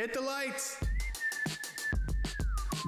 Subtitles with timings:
[0.00, 0.78] Hit the lights.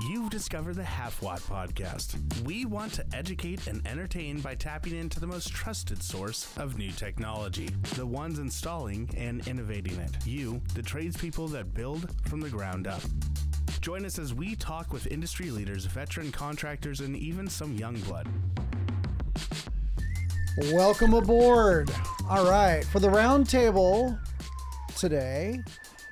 [0.08, 2.16] You've discovered the Half Watt Podcast.
[2.42, 6.90] We want to educate and entertain by tapping into the most trusted source of new
[6.90, 10.24] technology, the ones installing and innovating it.
[10.24, 13.02] You, the tradespeople that build from the ground up.
[13.82, 18.26] Join us as we talk with industry leaders, veteran contractors, and even some young blood.
[20.72, 21.90] Welcome aboard.
[22.30, 24.18] All right, for the roundtable
[24.96, 25.60] today,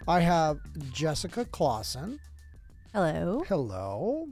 [0.09, 0.61] I have
[0.93, 2.21] Jessica Clawson.
[2.93, 3.45] Hello.
[3.47, 4.29] Hello.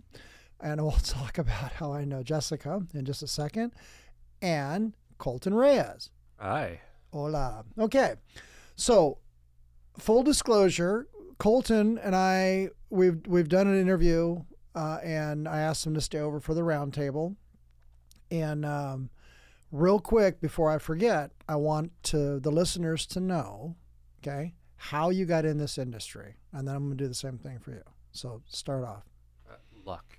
[0.60, 3.72] And we'll talk about how I know Jessica in just a second.
[4.40, 6.10] And Colton Reyes.
[6.38, 6.80] Hi.
[7.12, 7.64] Hola.
[7.78, 8.14] Okay.
[8.76, 9.18] So,
[9.98, 14.42] full disclosure, Colton and I we've we've done an interview
[14.74, 17.36] uh, and I asked him to stay over for the roundtable.
[18.30, 19.10] And um,
[19.72, 23.76] real quick before I forget, I want to the listeners to know,
[24.20, 26.36] okay, how you got in this industry.
[26.52, 27.82] And then I'm going to do the same thing for you.
[28.12, 29.04] So, start off.
[29.48, 29.54] Uh,
[29.84, 30.18] luck.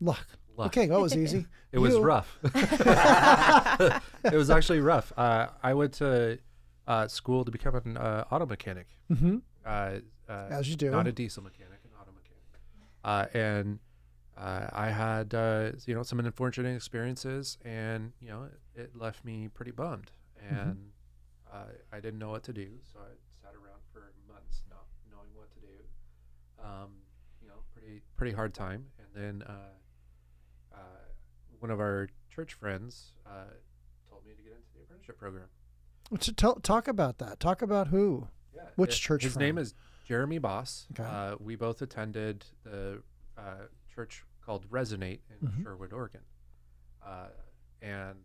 [0.00, 0.26] Luck.
[0.56, 0.66] Luck.
[0.68, 1.46] Okay, that was easy.
[1.72, 2.38] It was rough.
[2.44, 5.12] it was actually rough.
[5.16, 6.38] Uh, I went to
[6.86, 8.86] uh, school to become an uh, auto mechanic.
[9.10, 9.42] Mhm.
[9.66, 9.68] Uh,
[10.28, 10.90] uh, As you do.
[10.90, 12.44] Not a diesel mechanic, an auto mechanic.
[13.04, 13.78] Uh, and
[14.36, 19.24] uh, I had uh, you know some unfortunate experiences, and you know it, it left
[19.24, 20.10] me pretty bummed,
[20.44, 20.54] Mm-hmm.
[20.70, 20.76] and
[21.52, 21.56] uh,
[21.92, 22.68] I didn't know what to do.
[22.92, 23.10] So I
[23.42, 25.74] sat around for months not knowing what to do.
[26.64, 26.90] Um,
[27.42, 28.86] you know, pretty pretty hard time.
[28.98, 29.08] And
[29.42, 30.78] then uh, uh,
[31.58, 33.44] one of our church friends uh,
[34.08, 35.46] told me to get into the apprenticeship program.
[36.18, 37.40] To tell, talk about that.
[37.40, 38.28] Talk about who.
[38.54, 38.62] Yeah.
[38.76, 39.46] Which it- church His friend?
[39.46, 39.74] name is
[40.06, 40.86] Jeremy Boss.
[40.92, 41.02] Okay.
[41.08, 43.02] Uh, we both attended the
[43.38, 45.62] uh, church called Resonate in Mhm.
[45.62, 46.20] Sherwood, Oregon.
[47.04, 47.28] Uh,
[47.82, 48.16] and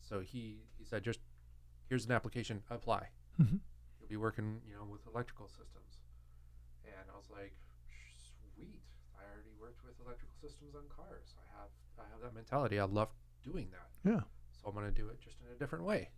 [0.00, 1.20] so he, he said, just
[1.88, 3.08] here's an application, apply.
[3.40, 3.60] Mhm.
[4.00, 5.98] You'll be working, you know, with electrical systems.
[6.84, 7.54] And I was like,
[10.46, 11.34] systems on cars.
[11.34, 12.78] I have I have that mentality.
[12.78, 13.10] I love
[13.42, 13.88] doing that.
[14.08, 14.20] Yeah.
[14.52, 16.10] So I'm going to do it just in a different way.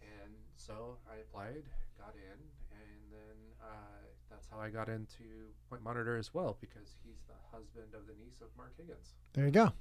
[0.00, 1.64] And so I applied,
[1.98, 2.38] got in,
[2.70, 7.34] and then uh, that's how I got into Point Monitor as well because he's the
[7.56, 9.14] husband of the niece of Mark Higgins.
[9.32, 9.72] There you go.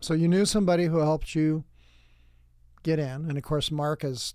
[0.00, 1.64] So you knew somebody who helped you
[2.82, 4.34] get in, and of course, Mark is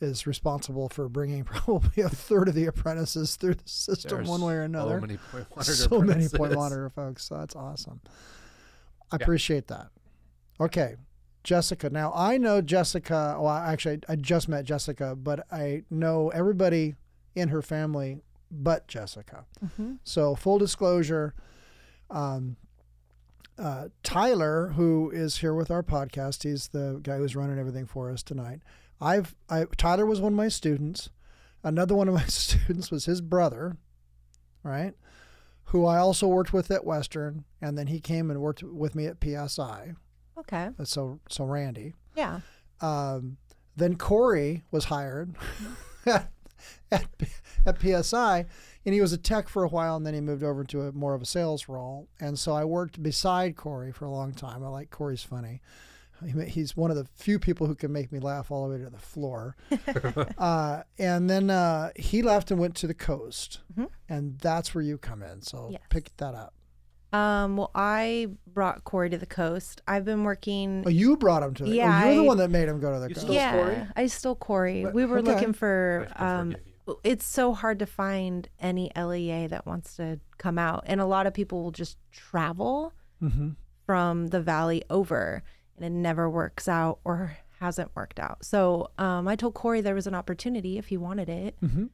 [0.00, 4.40] is responsible for bringing probably a third of the apprentices through the system There's one
[4.42, 4.96] way or another.
[4.96, 5.72] So many Point Monitor.
[5.74, 6.56] So many point apprentices.
[6.56, 7.24] monitor folks.
[7.24, 8.00] So that's awesome.
[9.10, 9.24] I Yeah.
[9.24, 9.88] appreciate that.
[10.60, 10.96] Okay,
[11.44, 11.88] Jessica.
[11.90, 13.36] Now I know Jessica.
[13.40, 16.96] Well, actually, I just met Jessica, but I know everybody
[17.34, 19.44] in her family but Jessica.
[19.64, 19.94] Mm-hmm.
[20.04, 21.34] So full disclosure,
[22.10, 22.56] um,
[23.58, 28.10] uh, Tyler, who is here with our podcast, he's the guy who's running everything for
[28.10, 28.60] us tonight.
[29.00, 31.10] I've I, Tyler was one of my students.
[31.62, 33.76] Another one of my students was his brother,
[34.62, 34.94] right?
[35.66, 39.06] Who I also worked with at Western, and then he came and worked with me
[39.06, 39.94] at PSI.
[40.38, 40.70] Okay.
[40.78, 41.94] Uh, So so Randy.
[42.16, 42.40] Yeah.
[42.80, 43.36] Um,
[43.76, 45.36] then Corey was hired
[46.06, 46.30] at,
[46.90, 47.06] at,
[47.66, 48.46] at PSI,
[48.84, 50.92] and he was a tech for a while, and then he moved over to a
[50.92, 52.08] more of a sales role.
[52.20, 54.64] And so I worked beside Corey for a long time.
[54.64, 55.60] I like Corey's funny.
[56.26, 58.76] He ma- He's one of the few people who can make me laugh all the
[58.76, 59.56] way to the floor.
[60.38, 63.88] uh, and then uh, he left and went to the coast, Mhm.
[64.08, 65.42] and that's where you come in.
[65.42, 65.82] So Yes.
[65.90, 66.54] pick that up.
[67.10, 69.80] Um, well, I brought Corey to the coast.
[69.88, 70.82] I've been working.
[70.86, 71.70] Oh, you brought him to the.
[71.70, 73.26] Yeah, oh, you're the one that made him go to the You coast.
[73.26, 73.86] stole yeah, Corey?
[73.96, 74.82] I stole Corey.
[74.84, 75.32] But- we were okay.
[75.32, 76.06] looking for.
[76.16, 76.54] Um,
[77.04, 81.26] it's so hard to find any LEA that wants to come out, and a lot
[81.26, 83.50] of people will just travel hmm
[83.86, 85.42] from the valley over,
[85.80, 88.44] and it never works out or hasn't worked out.
[88.44, 91.86] So um, I told Corey there was an opportunity if he wanted it, hmm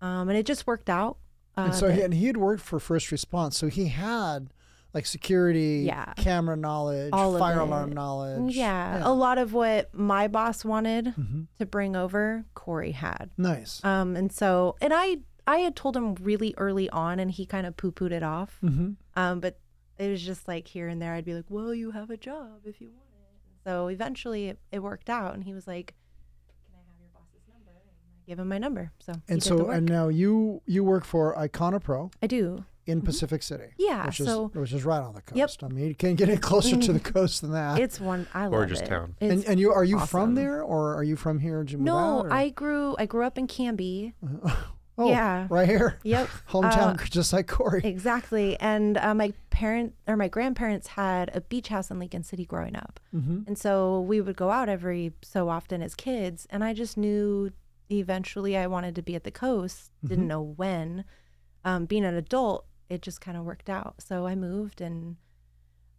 [0.00, 1.18] um, and it just worked out.
[1.56, 4.52] Uh, and so he, that- and he had worked for first response, so he had
[4.94, 6.12] like security, Yeah.
[6.16, 8.54] camera knowledge, All fire alarm knowledge.
[8.54, 11.46] yeah, a lot of what my boss wanted Mhm.
[11.58, 13.30] to bring over, Corey had.
[13.38, 13.82] Nice.
[13.84, 17.66] Um, and so, and I, I had told him really early on, and he kind
[17.66, 18.58] of poo pooed it off.
[18.60, 19.58] hmm Um, but
[19.98, 22.60] it was just like here and there, I'd be like, "Well, you have a job
[22.66, 23.11] if you want it."
[23.64, 25.94] So eventually, it, it worked out, and he was like,
[26.66, 27.90] "Can I have your boss's number?" And
[28.24, 28.92] I gave him my number.
[28.98, 29.76] So he And did the so work.
[29.76, 32.64] and now you you work for Icona Pro I do.
[32.86, 33.64] in Pacific City.
[33.64, 33.82] Mm-hmm.
[33.88, 35.62] Yeah, Which is so- which is right on the coast.
[35.62, 35.70] Yep.
[35.70, 37.78] I mean, you can't get any closer to the coast than that.
[37.78, 38.86] It's one I love Gorgeous it.
[38.86, 39.14] town.
[39.20, 41.62] and It's and you are you from there or are you from here?
[41.62, 44.14] Did you move no, I grew I grew up in Canby.
[44.98, 45.46] oh yeah.
[45.50, 46.28] right here, Yep.
[46.50, 47.80] hometown, Uh, just like Corey.
[47.84, 48.58] Exactly.
[48.60, 52.76] And uh, my parent or my grandparents had a beach house in Lincoln City growing
[52.76, 53.00] up.
[53.10, 56.46] hmm And so we would go out every so often as kids.
[56.50, 57.52] And I just knew
[57.90, 60.08] eventually I wanted to be at the coast, Mm-hmm.
[60.08, 61.04] didn't know when.
[61.64, 63.94] um, being an adult, it just kind of worked out.
[64.00, 65.16] So I moved and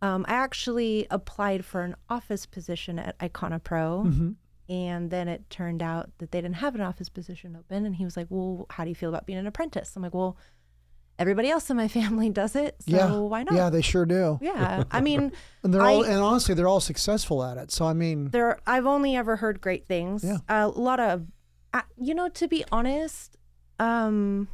[0.02, 4.04] um, I actually applied for an office position at Icona Pro.
[4.06, 4.32] Mm-hmm.
[4.70, 7.86] And then it turned out that they didn't have an office position open.
[7.86, 9.94] And he was like, Well, how do you feel about being an apprentice?
[9.96, 10.38] I'm like, Well,
[11.20, 12.76] everybody else in my family does it.
[12.88, 13.12] So yeah.
[13.12, 13.56] why not?
[13.56, 14.40] Yeah, they sure do.
[14.42, 14.84] Yeah.
[14.90, 15.32] I mean,
[15.64, 17.72] And they're all I- and honestly, they're all successful at it.
[17.72, 20.24] So I mean, there I've only ever heard great things.
[20.24, 20.38] Yeah.
[20.48, 21.28] A lot of
[21.98, 23.38] you know to be honest,
[23.80, 24.48] um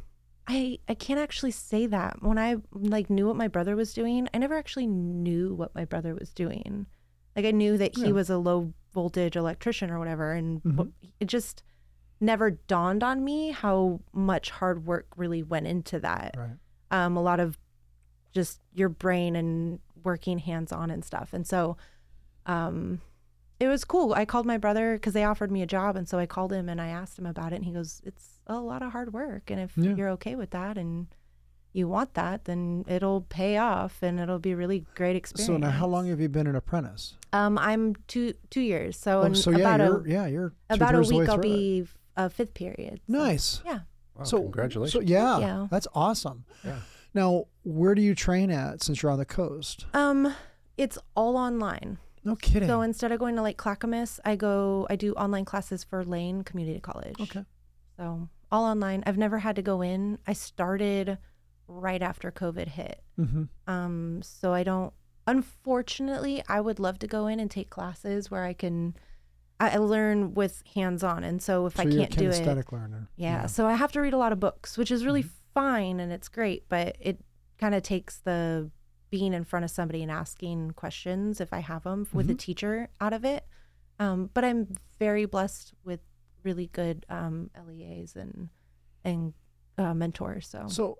[0.48, 2.22] I I can't actually say that.
[2.22, 5.84] When I like knew what my brother was doing, I never actually knew what my
[5.84, 6.86] brother was doing.
[7.36, 8.12] Like I knew that he Yeah.
[8.12, 10.92] was a low voltage electrician or whatever and Mhm.
[11.20, 11.62] it just
[12.20, 16.56] never dawned on me how much hard work really went into that right.
[16.90, 17.56] um, a lot of
[18.32, 21.32] just your brain and working hands on and stuff.
[21.32, 21.76] And so
[22.46, 23.00] um,
[23.58, 24.12] it was cool.
[24.14, 25.94] I called my brother because they offered me a job.
[25.96, 27.56] And so I called him and I asked him about it.
[27.56, 29.50] And he goes, It's a lot of hard work.
[29.50, 29.94] And if Yeah.
[29.94, 31.06] you're okay with that and
[31.72, 35.46] you want that, then it'll pay off and it'll be a really great experience.
[35.46, 37.16] So now, how long have you been an apprentice?
[37.32, 38.96] Um, I'm two two years.
[38.98, 41.28] So, Oh, so yeah, about you're a yeah, you're about a two-thirds of the week
[41.28, 41.54] I'll through it.
[41.54, 41.86] be
[42.16, 43.00] a fifth period.
[43.10, 43.62] So, nice.
[43.64, 43.80] Yeah.
[44.16, 44.92] Wow, so congratulations.
[44.92, 46.44] So yeah, that's awesome.
[46.64, 46.80] Yeah.
[47.14, 49.86] Now, where do you train at since you're on the coast?
[49.94, 50.34] Um,
[50.76, 51.98] it's all online.
[52.24, 52.68] No kidding.
[52.68, 56.42] So instead of going to like Clackamas, I go, I do online classes for Lane
[56.42, 57.16] Community College.
[57.20, 57.44] okay.
[57.96, 59.02] So all online.
[59.06, 60.18] I've never had to go in.
[60.26, 61.18] I started
[61.70, 63.00] right after COVID hit.
[63.18, 63.44] Mm-hmm.
[63.66, 64.92] Um, so I don't,
[65.26, 68.94] unfortunately, I would love to go in and take classes where I can,
[69.58, 71.24] I I learn with hands on.
[71.24, 73.08] And so if so I can't do it, learner.
[73.16, 73.46] yeah.
[73.46, 75.36] So I have to read a lot of books, which is really Mm-hmm.
[75.54, 77.18] fine and it's great, but it
[77.58, 78.70] kind of takes the
[79.10, 82.32] being in front of somebody and asking questions if I have them with Mm-hmm.
[82.32, 83.44] a teacher out of it.
[83.98, 84.68] Um, but I'm
[84.98, 86.00] very blessed with
[86.42, 88.48] really good um, LEAs and
[89.04, 89.34] and
[89.76, 90.46] uh, mentors.
[90.48, 90.98] So, So,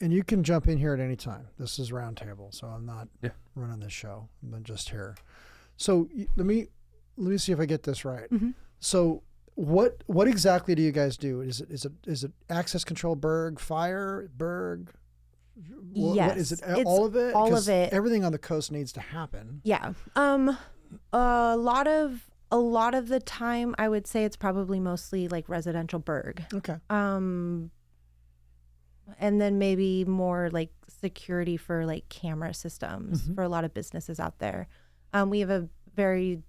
[0.00, 1.48] and you can jump in here at any time.
[1.58, 3.30] This is roundtable, so I'm not Yeah.
[3.54, 4.28] running this show.
[4.52, 5.16] I'm just here.
[5.76, 6.68] So let me
[7.16, 8.28] let me see if I get this right.
[8.30, 8.54] Mhm.
[8.80, 9.22] So
[9.54, 11.40] what what exactly do you guys do?
[11.40, 14.92] Is it is it is it access control burg fire burg?
[15.94, 16.60] Wha- what is it?
[16.66, 17.34] Yes, all of it?
[17.34, 17.92] all of 'Cause it.
[17.92, 19.60] Everything on the coast needs to happen.
[19.64, 20.56] yeah, um,
[21.12, 25.48] a lot of a lot of the time, I would say it's probably mostly like
[25.48, 26.44] residential burg.
[26.54, 26.76] Okay.
[26.88, 27.70] um
[29.18, 33.34] and then maybe more like security for like camera systems Mhm.
[33.34, 34.68] for a lot of businesses out there
[35.12, 36.42] um, we have a very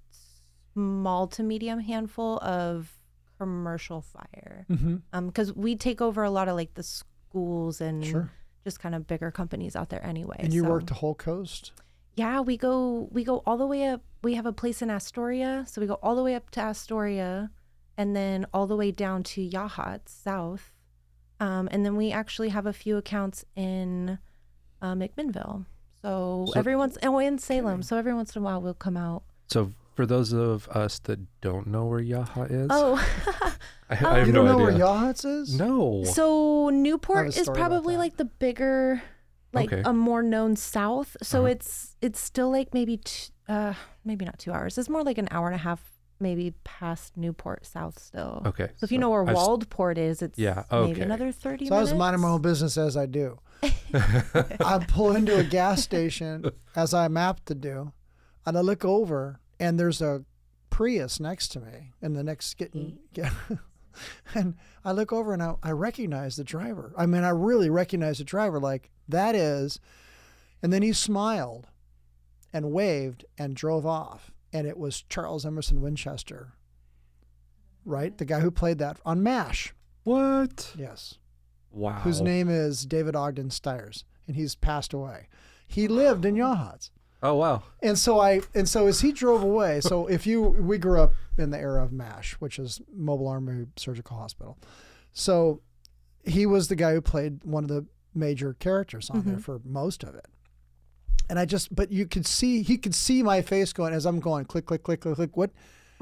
[0.74, 3.00] small to medium handful of
[3.38, 5.28] commercial fire Mm-hmm.
[5.28, 8.32] because we take over a lot of like the schools and Sure.
[8.64, 11.72] just kind of bigger companies out there anyway And you so- work the whole coast.
[12.16, 14.02] yeah, we go we go all the way up.
[14.24, 17.50] We have a place in Astoria, so we go all the way up to Astoria,
[17.96, 20.74] and then all the way down to Yachats south,
[21.40, 24.20] um, and then we actually have a few accounts in
[24.82, 25.66] uh, McMinnville.
[26.02, 27.82] So, So- every once and we're in Salem, Okay.
[27.84, 29.24] so every once in a while we'll come out.
[29.48, 32.96] So for those of us that don't know where Yachats is, Oh,
[33.36, 33.56] I, oh.
[33.90, 34.86] I have you no don't know idea.
[34.86, 35.58] where Yachats is?
[35.60, 36.04] No.
[36.06, 39.02] so Newport is probably like the bigger,
[39.52, 39.82] like Okay.
[39.86, 41.18] a more known south.
[41.22, 41.48] So Uh-huh.
[41.52, 43.74] it's it's still like maybe t- uh
[44.06, 44.78] maybe not two hours.
[44.78, 45.82] It's more like an hour and a half,
[46.20, 48.42] maybe past Newport South still.
[48.46, 48.70] okay.
[48.78, 51.82] So if you know where I've Waldport is, it's Yeah, maybe another thirty So I
[51.82, 53.40] was minding my own business as I do.
[53.94, 57.92] I pull into a gas station as I'm apt to do,
[58.46, 60.24] and I look over, and there's a
[60.70, 63.32] Prius next to me, and the next getting get,
[64.34, 64.56] and
[64.86, 66.94] I look over and I, I recognize the driver.
[66.98, 68.60] I mean, I really recognize the driver.
[68.60, 69.80] Like that is,
[70.64, 71.68] and then he smiled,
[72.54, 76.54] and waved and drove off, and it was Charles Emerson Winchester.
[77.86, 79.74] Right, the guy who played that on MASH.
[80.04, 80.74] what?
[80.78, 81.18] Yes
[81.72, 82.00] Wow.
[82.00, 85.28] whose name is David Ogden Stiers, and he's passed away.
[85.68, 86.90] He lived in Yachats.
[87.22, 87.64] Oh wow.
[87.82, 91.14] And so I and so as he drove away, so if you we grew up
[91.38, 94.58] in the era of MASH, which is Mobile Army Surgical Hospital.
[95.12, 95.62] So
[96.24, 99.42] he was the guy who played one of the major characters on there mm-hmm.
[99.42, 100.28] for most of it.
[101.30, 104.20] And I just but you could see he could see my face going as I'm
[104.20, 105.52] going click click click click click what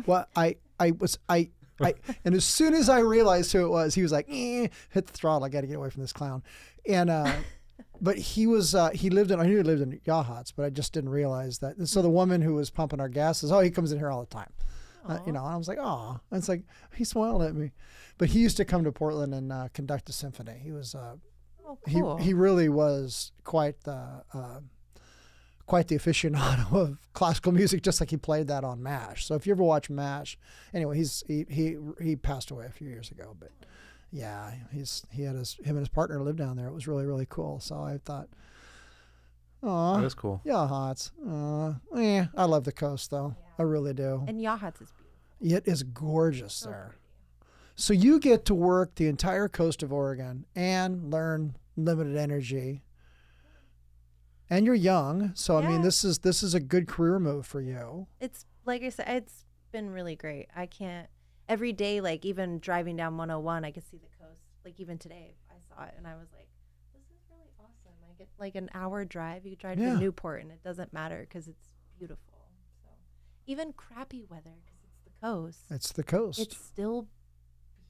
[0.05, 1.49] what I I was I
[1.81, 5.07] I and as soon as I realized who it was, he was like, eh, hit
[5.07, 5.43] the throttle.
[5.43, 6.43] I got to get away from this clown.
[6.87, 7.33] And uh,
[8.01, 10.69] but he was uh, he lived in I knew he lived in Yachats, but I
[10.69, 11.77] just didn't realize that.
[11.77, 14.09] And so the woman who was pumping our gas says, "Oh, he comes in here
[14.09, 14.51] all the time."
[15.05, 16.63] Uh, you know, and I was like, "Oh," and it's like
[16.95, 17.71] he smiled at me.
[18.17, 20.59] But he used to come to Portland and uh, conduct a symphony.
[20.63, 21.15] He was uh,
[21.67, 22.17] Oh, he cool.
[22.17, 24.59] he really was quite the uh,
[25.67, 29.25] quite the aficionado of classical music, just like he played that on MASH.
[29.27, 30.37] So if you ever watch MASH,
[30.73, 33.51] anyway, he's he he he passed away a few years ago, but
[34.11, 36.67] Yeah, he's he had his him and his partner lived down there.
[36.67, 37.59] It was really really cool.
[37.59, 38.29] So I thought,
[39.63, 40.41] oh, That's cool.
[40.43, 41.11] yeah, hots.
[41.27, 43.35] Uh, yeah, I love the coast though.
[43.59, 44.23] I really do.
[44.27, 44.91] And Yachats is
[45.39, 45.57] beautiful.
[45.57, 46.85] It is gorgeous So there.
[46.89, 47.01] pretty.
[47.75, 52.81] So you get to work the entire coast of Oregon and learn limited energy.
[54.49, 57.59] And you're young, so I mean this is this is a good career move for
[57.61, 58.07] you.
[58.21, 60.47] It's like I said, it's been really great.
[60.55, 61.07] I can't
[61.49, 64.41] every day, like even driving down 101, I could see the coast.
[64.63, 66.47] Like even today, I saw it and I was like,
[66.93, 69.45] "This is really awesome." I get like an hour drive.
[69.45, 69.93] You drive Yeah.
[69.95, 72.23] to Newport and it doesn't matter because it's beautiful.
[72.83, 72.89] So
[73.47, 76.39] even crappy weather because it's the coast, It's the coast.
[76.39, 77.07] it's still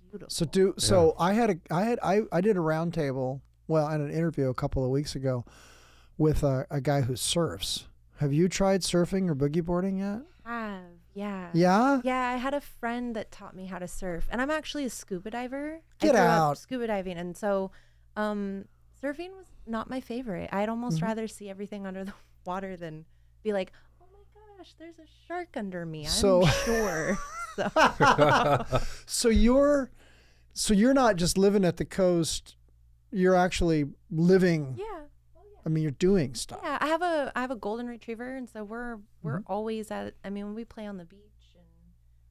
[0.09, 0.29] beautiful.
[0.31, 3.91] So do so I had a I had I, I did a roundtable well I
[3.91, 5.45] had an interview a couple of weeks ago
[6.17, 7.87] with a, a guy who surfs.
[8.19, 10.21] Have you tried surfing or boogie boarding yet?
[10.45, 11.49] have yeah.
[11.53, 12.01] Yeah.
[12.03, 14.89] Yeah, I had a friend that taught me how to surf, and I'm actually a
[14.89, 15.81] scuba diver.
[15.99, 16.57] Get out.
[16.57, 17.71] Scuba diving, and so
[18.15, 18.65] um,
[19.03, 20.49] surfing was not my favorite.
[20.51, 21.03] I'd almost Mhm.
[21.03, 22.13] rather see everything under the
[22.45, 23.05] water than
[23.43, 23.71] be like,
[24.01, 24.19] "Oh my
[24.57, 27.17] gosh, there's a shark under me." I'm So- sure.
[27.55, 27.69] So
[29.05, 29.91] So you're
[30.53, 32.55] so you're not just living at the coast.
[33.11, 34.75] You're actually living.
[34.77, 34.96] yeah.
[35.67, 35.71] Oh, yeah.
[35.71, 36.59] I mean, you're doing stuff.
[36.63, 39.51] Yeah, I have a I have a golden retriever, and so we're we're Mm-hmm.
[39.51, 40.13] always at.
[40.23, 41.19] I mean, we play on the beach,
[41.55, 41.65] and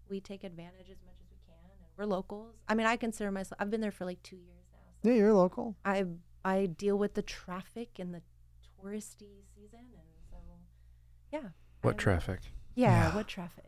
[0.08, 2.54] we take advantage as much as we can, and we're locals.
[2.68, 3.56] I mean, I consider myself.
[3.60, 4.78] I've been there for like two years now.
[5.02, 5.76] So Yeah, you're local.
[5.84, 6.04] I
[6.44, 8.22] I deal with the traffic in the
[8.82, 10.36] touristy season, and so
[11.32, 11.48] yeah.
[11.82, 12.40] What I- traffic?
[12.74, 13.14] Yeah, Yeah.
[13.14, 13.64] what traffic?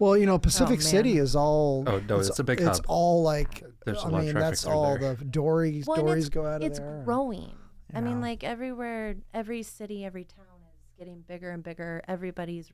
[0.00, 0.80] Well, you know, Pacific man.
[0.80, 1.82] City is all.
[1.88, 2.84] Oh, no, it's a big It's hub.
[2.88, 3.64] all like.
[3.84, 5.14] There's a I lot of mean, traffic that's all there.
[5.16, 5.86] the dories.
[5.88, 7.02] Well, and dories go out of it's there.
[7.04, 7.52] growing.
[7.94, 12.02] I mean, like everywhere, every city, every town is getting bigger and bigger.
[12.06, 12.70] Everybody's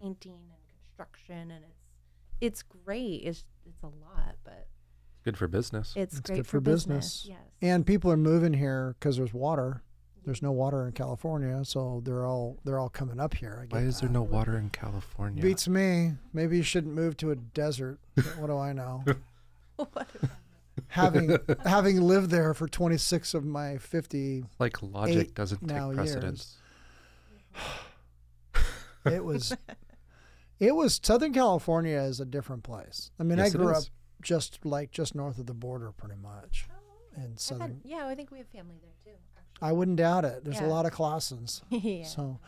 [0.00, 1.78] painting and construction, and it's
[2.40, 3.22] it's great.
[3.24, 5.92] It's it's a lot, but it's Good for business.
[5.96, 7.22] it's, It's great good for, for business.
[7.22, 7.26] business.
[7.28, 7.52] Yes.
[7.70, 9.82] And people are moving here because there's water.
[10.24, 13.66] There's no water in California, so they're all they're all coming up here.
[13.70, 14.12] I Why is there that.
[14.12, 15.42] no water in California?
[15.42, 16.12] Beats me.
[16.34, 17.98] Maybe you shouldn't move to a desert.
[18.36, 19.04] what do I know?
[19.76, 20.08] What-
[20.88, 26.56] having having lived there for 26 of my 50, like logic doesn't now take precedence.
[29.06, 29.54] it was
[30.58, 33.10] it was Southern California is a different place.
[33.18, 33.84] I mean, Yes, I grew up
[34.22, 36.66] just like just north of the border, pretty much.
[37.16, 39.18] In I've had- southern, yeah, I think we have family there too.
[39.60, 40.44] I wouldn't doubt it.
[40.44, 41.62] There's a lot of Clawsons.
[41.70, 42.04] Yeah.
[42.04, 42.38] So,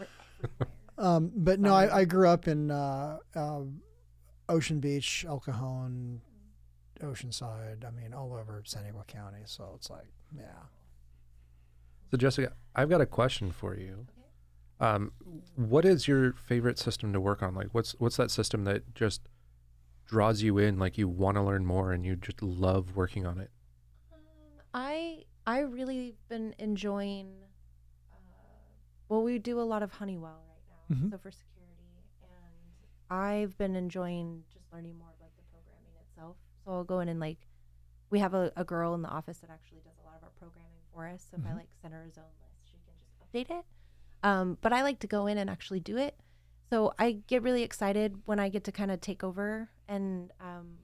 [0.97, 3.61] um, but no, I, I grew up in uh, uh,
[4.49, 6.21] Ocean Beach, El Cajon,
[7.01, 7.85] Oceanside.
[7.87, 9.41] I mean, all over San Diego County.
[9.45, 10.45] So it's like, yeah.
[12.11, 14.07] So Jessica, I've got a question for you.
[14.81, 15.13] Um,
[15.57, 17.55] what is your favorite system to work on?
[17.55, 19.21] Like, what's what's that system that just
[20.07, 20.79] draws you in?
[20.79, 23.51] Like, you want to learn more, and you just love working on it.
[24.13, 24.19] Um,
[24.73, 27.29] I I really been enjoying.
[28.11, 28.17] Uh,
[29.11, 31.11] well, we do a lot of Honeywell right now, Mhm.
[31.11, 31.77] so for security,
[32.23, 32.31] and
[33.11, 36.37] I've been enjoying just learning more of like the programming itself.
[36.71, 37.49] So I'll go in and like,
[38.11, 40.31] we have a, a girl in the office that actually does a lot of our
[40.39, 41.27] programming for us.
[41.29, 41.57] So if I Mhm.
[41.57, 43.19] like send her a zone list, she can just
[43.51, 43.65] update it.
[44.23, 46.15] Um, but I like to go in and actually do it.
[46.71, 50.77] So I get really excited when I get to kind of take over and um,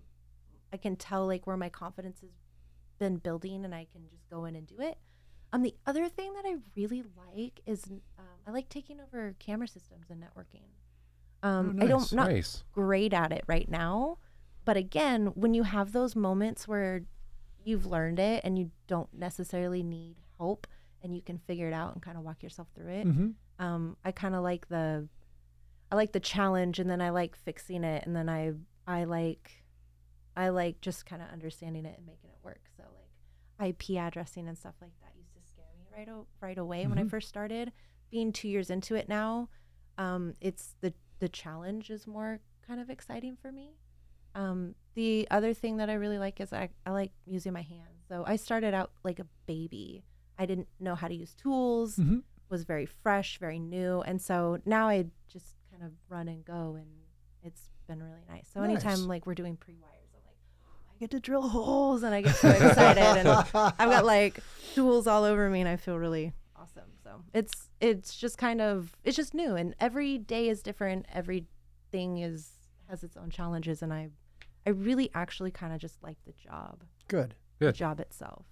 [0.72, 2.30] I can tell like where my confidence has
[2.98, 4.98] been building and I can just go in and do it.
[5.52, 7.84] Um, the other thing that I really like is
[8.18, 10.64] um, I like taking over camera systems and networking.
[11.44, 12.64] Um, Oh, I don't not nice.
[12.72, 14.18] great at it right now,
[14.66, 17.02] but again, when you have those moments where
[17.64, 20.66] you've learned it and you don't necessarily need help
[21.02, 23.64] and you can figure it out and kind of walk yourself through it, Mm-hmm.
[23.64, 25.08] um, I kind of like the,
[25.90, 28.52] I like the challenge, and then I like fixing it, and then I
[28.88, 29.64] I like,
[30.36, 32.60] I like just kind of understanding it and making it work.
[32.76, 32.82] So
[33.58, 36.86] like IP addressing and stuff like that used to scare me right o- right away
[36.86, 37.10] when I Mhm.
[37.10, 37.72] first started.
[38.10, 39.48] Being two years into it now,
[39.98, 43.76] um, it's the the challenge is more kind of exciting for me.
[44.36, 48.04] Um, the other thing that I really like is I, I like using my hands.
[48.08, 50.04] So I started out like a baby.
[50.38, 52.22] I didn't know how to use tools Mhm.
[52.48, 56.76] was very fresh, very new, and so now I just kind of run and go,
[56.76, 56.86] and
[57.42, 58.48] it's been really nice.
[58.52, 58.68] So Nice.
[58.70, 60.36] anytime like we're doing pre wires, I'm like,
[60.94, 64.40] I get to drill holes, and I get so excited, and I've got like
[64.74, 66.90] tools all over me, and I feel really awesome.
[67.02, 71.06] So it's it's just kind of it's just new, and every day is different.
[71.12, 72.52] Everything is
[72.88, 74.10] has its own challenges, and I
[74.66, 77.34] I really actually kind of just like the job, Good.
[77.58, 77.74] the Good.
[77.76, 78.46] job itself.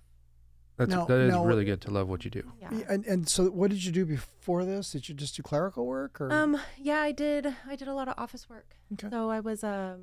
[0.77, 2.53] That's Now- that is now- really good to love what you do.
[2.61, 2.69] Yeah.
[2.73, 4.91] Yeah, And and so, what did you do before this?
[4.93, 6.59] Did you just do clerical work, or Um.
[6.79, 7.47] Yeah, I did.
[7.67, 8.77] I did a lot of office work.
[8.93, 9.09] Okay.
[9.11, 10.03] So I was um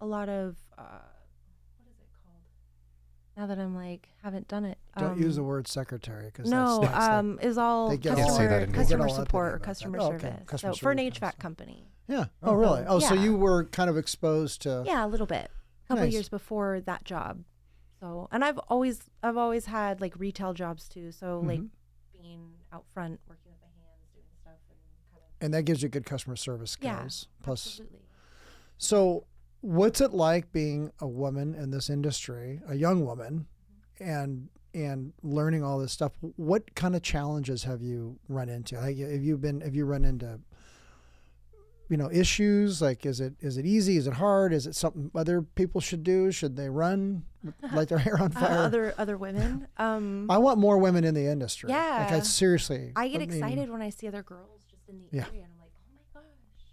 [0.00, 0.82] a lot of uh,
[1.76, 2.42] what is it called?
[3.36, 4.78] now that I'm like haven't done it.
[4.96, 8.10] Don't use the Um, word secretary because No, that's, that's um, is all they get
[8.12, 8.78] all- customer, can't say that in English.
[8.78, 10.04] customer They get all support or uppity about customer that.
[10.04, 10.20] Oh, okay.
[10.28, 10.46] service.
[10.48, 11.40] Customer so for an service, HVAC awesome.
[11.40, 11.88] company.
[12.12, 12.24] Yeah.
[12.42, 12.84] Oh, really?
[12.86, 14.82] Oh, so you were kind of exposed to.
[14.86, 15.50] Yeah, a little bit.
[15.84, 16.12] A couple Nice.
[16.12, 17.44] years before that job.
[18.00, 21.12] So, and I've always I've always had like retail jobs too.
[21.12, 21.68] So like Mhm.
[22.12, 24.78] being out front, working with my hands, doing stuff, and
[25.10, 27.28] kind of and that gives you good customer service Yeah, skills.
[27.42, 28.00] Plus, absolutely.
[28.78, 29.26] so
[29.60, 33.46] what's it like being a woman in this industry, a young woman,
[34.00, 36.12] and and learning all this stuff?
[36.36, 38.76] What kind of challenges have you run into?
[38.80, 39.60] Like, have you been?
[39.60, 40.40] Have you run into?
[41.92, 43.98] You know, issues like is it is it easy?
[43.98, 44.54] Is it hard?
[44.54, 46.32] Is it something other people should do?
[46.32, 47.24] Should they run,
[47.74, 48.58] light their hair on Uh, fire?
[48.60, 49.68] other other women.
[49.76, 51.68] Um, I want more women in the industry.
[51.68, 52.22] yeah like I Yeah.
[52.22, 52.92] seriously.
[52.96, 55.26] I get mean, excited when I see other girls just in the Yeah.
[55.28, 56.64] area, and I'm like, oh my gosh,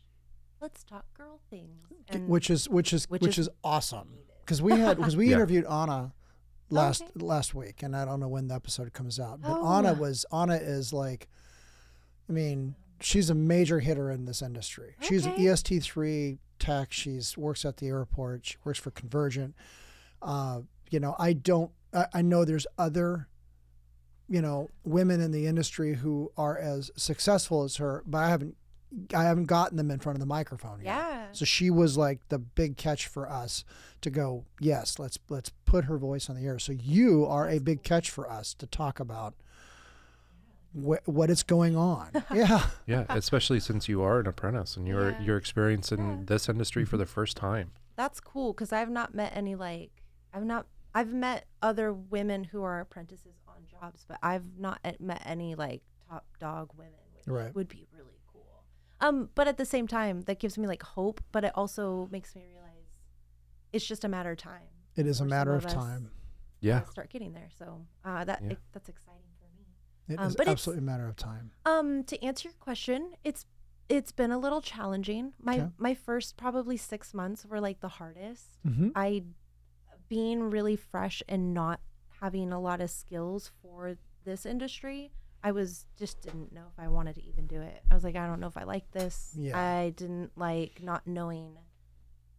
[0.61, 1.75] let's talk girl things.
[2.07, 5.27] And which is which is which, which is, is awesome because we had because we
[5.31, 5.35] Yeah.
[5.35, 6.13] interviewed Anna
[6.69, 7.11] last okay.
[7.15, 9.67] last week and I don't know when the episode comes out but Oh.
[9.79, 11.27] Anna was Anna is like
[12.29, 14.95] I mean she's a major hitter in this industry.
[15.01, 16.91] She's an EST3 tech.
[16.91, 18.45] She's works at the airport.
[18.45, 19.55] She works for Convergent.
[20.21, 23.27] Uh, you know I don't I, I know there's other
[24.27, 28.55] you know women in the industry who are as successful as her but I haven't
[29.13, 30.85] I haven't gotten them in front of the microphone yet.
[30.85, 33.63] yeah, So she was like the big catch for us
[34.01, 36.57] to go, yes, let's let's put her voice on the air.
[36.57, 39.35] So you are a big catch for us to talk about
[40.73, 42.09] wh- what is going on.
[42.33, 42.67] yeah.
[42.85, 45.21] Yeah, especially since you are an apprentice and you're Yeah.
[45.21, 46.23] you're experiencing Yeah.
[46.25, 47.71] this industry for the first time.
[47.95, 49.91] that's cool because I've not met any like
[50.33, 55.21] I've not I've met other women who are apprentices on jobs, but I've not met
[55.25, 57.53] any like top dog women, which Right.
[57.53, 58.63] would be really cool.
[59.01, 62.35] Um, but at the same time, that gives me like hope, but it also makes
[62.35, 62.99] me realize
[63.71, 64.67] it's just a matter of time.
[64.95, 66.09] It is a matter of us time.
[66.61, 66.83] Yeah.
[66.85, 67.49] start getting there.
[67.57, 68.51] So uh, that Yeah.
[68.51, 69.28] it, that's exciting for me.
[70.09, 71.51] It is Um, it's- absolutely a matter of time.
[71.65, 73.45] Um, to answer your question, it's
[73.87, 75.33] it's been a little challenging.
[75.39, 75.71] My Okay.
[75.77, 78.59] my first probably six months were like the hardest.
[78.65, 78.89] Mm-hmm.
[78.95, 79.23] I
[80.07, 81.79] being really fresh and not
[82.21, 83.95] having a lot of skills for
[84.25, 85.11] this industry.
[85.43, 87.81] I was just didn't know if I wanted to even do it.
[87.89, 89.33] I was like, I don't know if I like this.
[89.37, 89.57] Yeah.
[89.57, 91.57] I didn't like not knowing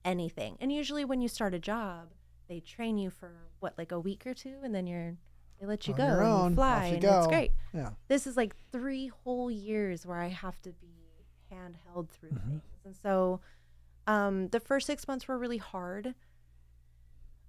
[0.05, 0.57] anything.
[0.61, 2.13] And usually when you start a job,
[2.49, 5.17] they train you for what like a week or two, and then you're
[5.61, 7.19] they let you On go your and you fly, you and go.
[7.19, 7.91] it's great Yeah.
[8.09, 10.89] this is like three whole years where I have to be
[11.53, 12.49] handheld through Mhm.
[12.49, 12.63] things.
[12.85, 13.41] And so
[14.07, 16.15] um, the first six months were really hard.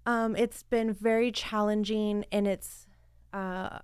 [0.05, 2.87] Um, it's been very challenging in its
[3.33, 3.79] uh,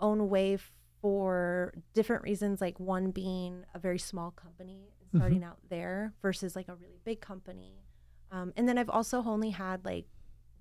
[0.00, 0.58] own way
[1.00, 5.18] for different reasons, like one being a very small company Mhm.
[5.18, 7.84] starting out there versus like a really big company.
[8.30, 10.06] Um, and then I've also only had like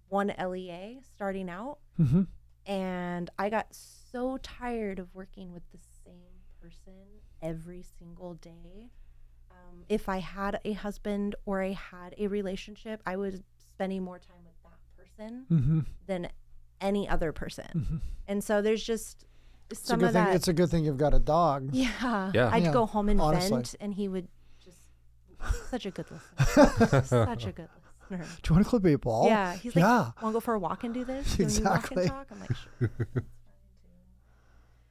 [0.09, 2.23] one LEA starting out Mm-hmm.
[2.65, 6.93] and I got so tired of working with the same person
[7.41, 8.91] every single day.
[9.51, 14.19] Um, if I had a husband or I had a relationship, I was spending more
[14.19, 15.79] time with that person Mm-hmm.
[16.05, 16.29] than
[16.81, 17.65] any other person.
[17.75, 18.01] Mhm.
[18.27, 19.25] And so there's just
[19.71, 20.23] It's a some good of thing.
[20.25, 20.35] that.
[20.35, 21.69] It's a good thing you've got a dog.
[21.73, 22.49] yeah, Yeah.
[22.53, 23.49] I'd Yeah, go home and honestly.
[23.57, 24.27] vent, and he would
[24.63, 24.77] just
[25.69, 27.86] such a good listener, such a good listener.
[28.09, 29.27] Do you want to clip a ball?
[29.27, 30.11] Yeah, he's like, yeah.
[30.21, 31.35] want to go for a walk and do this?
[31.35, 32.09] Can we walk Exactly.
[32.09, 32.91] I'm like, sure.
[32.97, 33.21] that's fine too.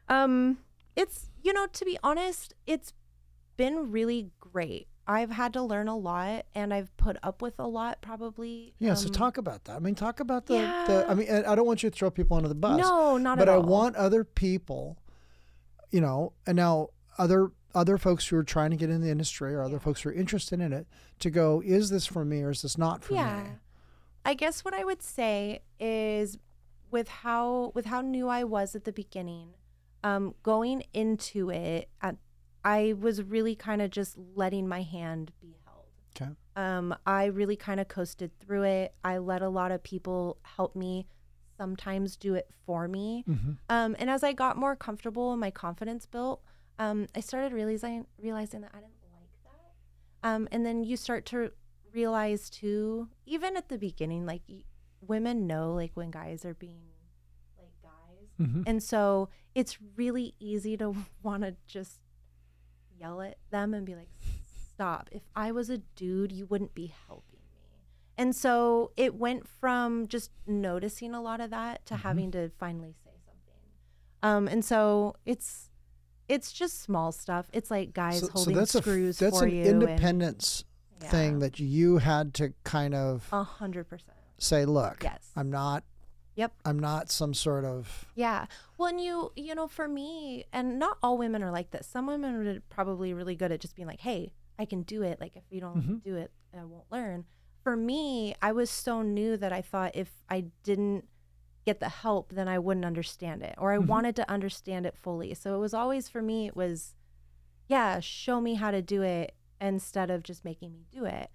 [0.09, 0.59] Um,
[0.95, 2.93] it's you know, to be honest, it's
[3.57, 4.89] been really great.
[5.09, 8.01] I've had to learn a lot, and I've put up with a lot.
[8.03, 8.75] Probably.
[8.79, 8.95] Yeah.
[8.95, 9.77] so um, talk about that.
[9.77, 11.07] I mean, talk about the, the.
[11.09, 12.79] I mean, I don't want you to throw people under the bus.
[12.79, 14.99] No, not but at I want other people,
[15.91, 19.55] you know, and now other other folks who are trying to get in the industry
[19.55, 20.87] or other folks who are interested in it
[21.19, 23.43] to go, is this for me or is this not for yeah.
[23.43, 23.51] me?
[24.25, 26.39] I guess what I would say is
[26.91, 29.51] with how with how new I was at the beginning,
[30.03, 32.17] um, going into it, at,
[32.65, 35.85] I was really kind of just letting my hand be held.
[36.17, 36.31] Okay.
[36.57, 38.95] Um, I really kind of coasted through it.
[39.05, 41.07] I let a lot of people help me,
[41.59, 43.25] sometimes do it for me.
[43.29, 43.53] Mm-hmm.
[43.69, 46.41] Um, and as I got more comfortable and my confidence built,
[46.79, 50.29] um, I started realizing realizing that I didn't like that.
[50.29, 51.53] Um, and then you start to
[51.93, 54.65] realize too, even at the beginning, like y-
[55.01, 56.81] women know like when guys are being
[57.59, 58.62] like guys, Mm-hmm.
[58.67, 62.01] and so it's really easy to want to just
[62.99, 64.11] yell at them and be like,
[64.73, 65.09] "Stop!
[65.12, 67.43] If I was a dude, you wouldn't be helping me."
[68.19, 72.03] And so it went from just noticing a lot of that to Mm-hmm.
[72.03, 73.61] having to finally say something.
[74.23, 75.71] Um, and so it's
[76.29, 77.47] it's just small stuff.
[77.53, 79.65] It's like guys holding that's screws a that's for an you.
[79.65, 80.65] independence
[81.01, 81.39] and, thing Yeah.
[81.41, 84.17] that you had to kind of a hundred percent.
[84.39, 85.31] say, look, Yes.
[85.37, 85.85] I'm not
[86.37, 86.53] Yep.
[86.67, 88.47] I'm not some sort of Yeah.
[88.77, 91.87] Well, and you, you know, for me, and not all women are like this.
[91.87, 95.19] Some women are probably really good at just being like, hey, I can do it.
[95.21, 96.03] Like, if you don't Mhm.
[96.03, 97.25] do it, I won't learn.
[97.62, 101.09] For me, I was so new that I thought if I didn't
[101.67, 103.87] get the help, then I wouldn't understand it, or I Mhm.
[103.89, 105.35] wanted to understand it fully.
[105.35, 106.95] So it was always for me, it was,
[107.67, 111.29] yeah, show me how to do it instead of just making me do it.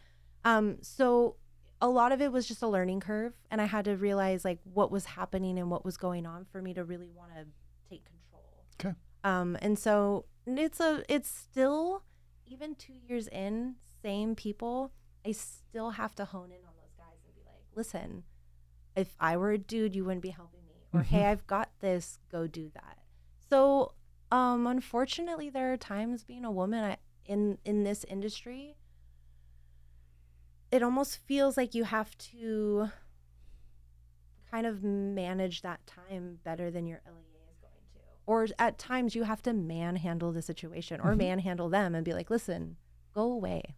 [0.44, 1.36] Um, so
[1.82, 4.60] a lot of it was just a learning curve and i had to realize like
[4.64, 7.44] what was happening and what was going on for me to really want to
[7.90, 8.94] take control Okay.
[9.24, 12.04] um and so it's a it's still
[12.46, 14.92] even two years in same people
[15.26, 18.24] i still have to hone in on those guys and be like listen
[18.96, 22.20] if i were a dude you wouldn't be helping me or hey i've got this
[22.32, 22.98] go do that
[23.50, 23.94] so
[24.32, 28.76] um unfortunately there are times being a woman I, in in this industry
[30.72, 32.90] it almost feels like you have to
[34.50, 38.00] kind of manage that time better than your LEA is going to.
[38.26, 41.18] Or at times you have to manhandle the situation or Mhm.
[41.18, 42.78] manhandle them and be like, "Listen,
[43.14, 43.76] go away."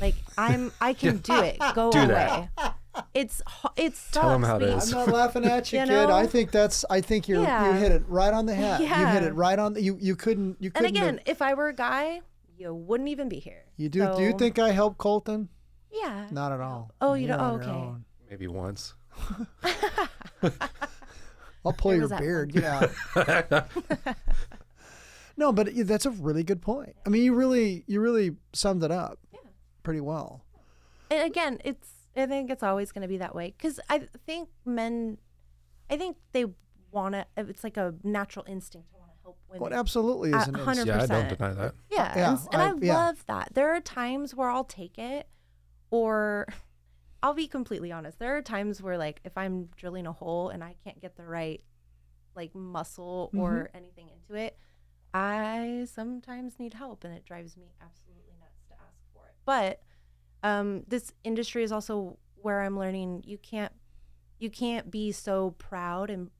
[0.00, 1.58] Like I'm I can do it.
[1.74, 2.48] Go Do away.
[2.56, 2.75] that.
[3.14, 4.10] It's ho- it sucks.
[4.12, 4.92] Tell 'em how it being- is.
[4.92, 6.10] I'm not laughing at you, You kid.
[6.10, 6.84] I think that's.
[6.90, 7.76] I think you you Yeah.
[7.78, 8.80] hit it right on the head.
[8.80, 9.74] You hit it right on.
[9.74, 10.86] The, you you couldn't you couldn't.
[10.88, 12.20] And again, if I were a guy,
[12.58, 13.64] you wouldn't even be here.
[13.76, 14.14] you do.
[14.16, 15.48] do you think I helped Colton?
[15.90, 16.26] Yeah.
[16.30, 16.90] Not at all.
[17.00, 17.70] Oh, you You're don't- on oh, your okay.
[17.72, 18.04] own.
[18.30, 18.94] Maybe once.
[21.64, 22.52] I'll pull your beard.
[22.54, 22.62] one.
[22.62, 23.68] Get out.
[25.36, 26.94] no, but that's a really good point.
[27.04, 29.40] I mean, you really you really summed it up Yeah.
[29.82, 30.42] pretty well.
[31.10, 34.48] and again, it's I think it's always going to be that way because I think
[34.64, 35.18] men,
[35.90, 36.46] I think they
[36.90, 37.26] want to.
[37.36, 39.62] It's like a natural instinct to want to help women.
[39.62, 41.10] Well, it absolutely A is an hundred instinct.
[41.10, 41.36] yeah, I don't 100%.
[41.38, 41.74] deny that.
[41.90, 42.94] Yeah, Yeah, and, s- and I- I, yeah.
[42.96, 43.50] love that.
[43.54, 45.28] There are times where I'll take it,
[45.90, 46.46] or
[47.22, 48.18] I'll be completely honest.
[48.18, 51.24] There are times where, like, if I'm drilling a hole and I can't get the
[51.24, 51.62] right,
[52.34, 53.40] like, muscle Mm-hmm.
[53.42, 54.56] or anything into it,
[55.14, 59.34] I sometimes need help, and it drives me absolutely nuts to ask for it.
[59.46, 59.80] But
[60.46, 63.72] um, this industry is also where I'm learning you can't,
[64.38, 66.30] you can't be so proud and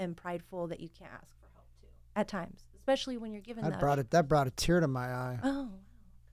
[0.00, 1.88] and prideful that you can't ask for help too.
[2.14, 3.80] At times, especially when you're given That that.
[3.80, 4.10] brought it.
[4.10, 5.38] That brought a tear to my eye.
[5.42, 5.70] Oh.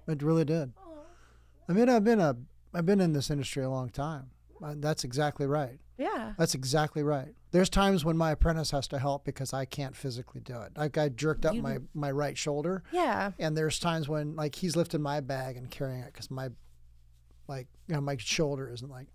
[0.08, 0.72] It really did.
[0.78, 1.00] Oh.
[1.68, 2.36] I mean, I've been a
[2.74, 4.30] I've been in this industry a long time.
[4.64, 5.80] Uh, That's exactly right.
[5.98, 6.34] Yeah.
[6.38, 7.34] That's exactly right.
[7.52, 10.74] There's times when my apprentice has to help because I can't physically do it.
[10.78, 13.32] Like I jerked up You- my my right shoulder, Yeah.
[13.40, 16.50] and there's times when like he's lifting my bag and carrying it because my
[17.48, 19.08] like you know my shoulder isn't like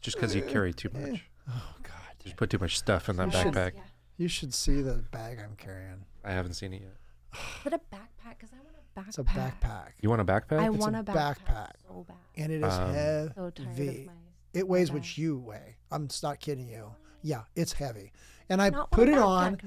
[0.00, 1.22] Just because you carry too much.
[1.48, 1.92] oh god.
[2.22, 3.72] Just put too much stuff in that You should- backpack.
[3.74, 3.80] Yeah.
[4.18, 6.04] You should see the bag I'm carrying.
[6.24, 6.96] I haven't seen it yet.
[7.60, 8.38] Is it a backpack?
[8.38, 9.08] Because I want a backpack.
[9.08, 10.58] It's a backpack, You want a backpack?
[10.58, 11.70] I It's want a backpack, backpack.
[11.86, 12.16] so bad.
[12.36, 12.94] and it is Um,
[13.34, 14.06] So tired heavy.
[14.06, 14.12] of.
[14.54, 14.94] It weighs bag.
[14.94, 15.76] what you weigh.
[15.90, 16.94] I'm not kidding you.
[17.22, 18.12] Yeah, it's heavy,
[18.48, 19.58] and I Not put it on.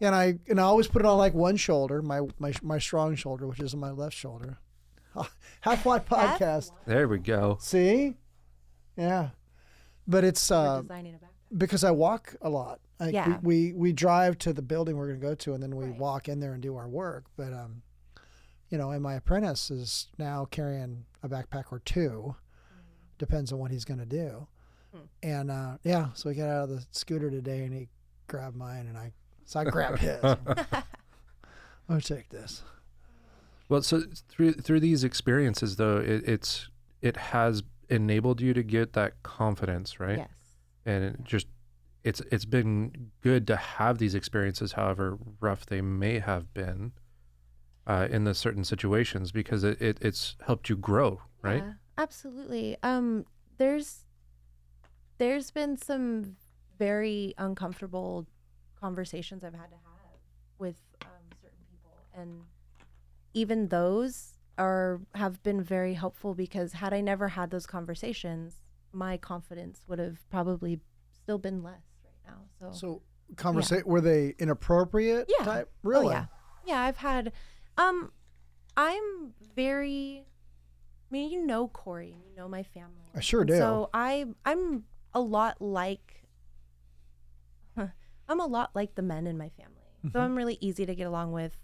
[0.00, 3.14] and I and I always put it on like one shoulder, my my my strong
[3.16, 4.58] shoulder, which is my left shoulder.
[5.60, 6.70] Half Watt Half podcast.
[6.86, 7.58] there we go.
[7.60, 8.16] See,
[8.96, 9.30] yeah,
[10.06, 11.58] but it's uh, designing a backpack.
[11.58, 12.80] because I walk a lot.
[13.00, 13.38] Like Yeah.
[13.42, 15.86] we, we we drive to the building we're going to go to, and then we
[15.86, 15.98] Right.
[15.98, 17.26] walk in there and do our work.
[17.36, 17.82] But um,
[18.70, 22.34] you know, and my apprentice is now carrying a backpack or two,
[23.18, 24.46] depends on what he's going to do.
[24.92, 24.98] Hmm.
[25.22, 27.88] And uh, yeah, so we got out of the scooter today, and he
[28.26, 29.12] grabbed mine, and I
[29.44, 30.22] so I grabbed his.
[31.88, 32.62] I'll take this.
[33.68, 36.68] Well, so through through these experiences, though, it, it's
[37.02, 40.18] it has enabled you to get that confidence, right?
[40.18, 40.28] Yes.
[40.86, 41.46] And it just
[42.04, 46.92] it's it's been good to have these experiences, however rough they may have been,
[47.86, 51.62] uh, in the certain situations, because it, it it's helped you grow, right?
[51.62, 52.76] Yeah, absolutely.
[52.82, 53.26] Um,
[53.58, 54.06] there's
[55.18, 56.36] there's been some
[56.78, 58.26] very uncomfortable
[58.80, 60.18] conversations I've had to have
[60.58, 61.08] with um,
[61.42, 62.42] certain people, and
[63.38, 68.56] even those are have been very helpful because had I never had those conversations,
[68.92, 70.80] my confidence would have probably
[71.12, 72.38] still been less right now.
[72.58, 73.02] So, So
[73.36, 75.30] conversation were they inappropriate?
[75.38, 75.44] Yeah.
[75.44, 75.70] Type?
[75.84, 76.08] Really?
[76.08, 76.24] Oh yeah,
[76.66, 76.80] yeah.
[76.80, 77.32] I've had.
[77.76, 78.10] Um,
[78.76, 80.24] I'm very.
[80.24, 83.06] I mean, you know Corey, and you know my family.
[83.14, 83.56] I sure And do.
[83.58, 86.24] So I, I'm a lot like.
[88.28, 90.10] I'm a lot like the men in my family, Mm-hmm.
[90.16, 91.56] so I'm really easy to get along with.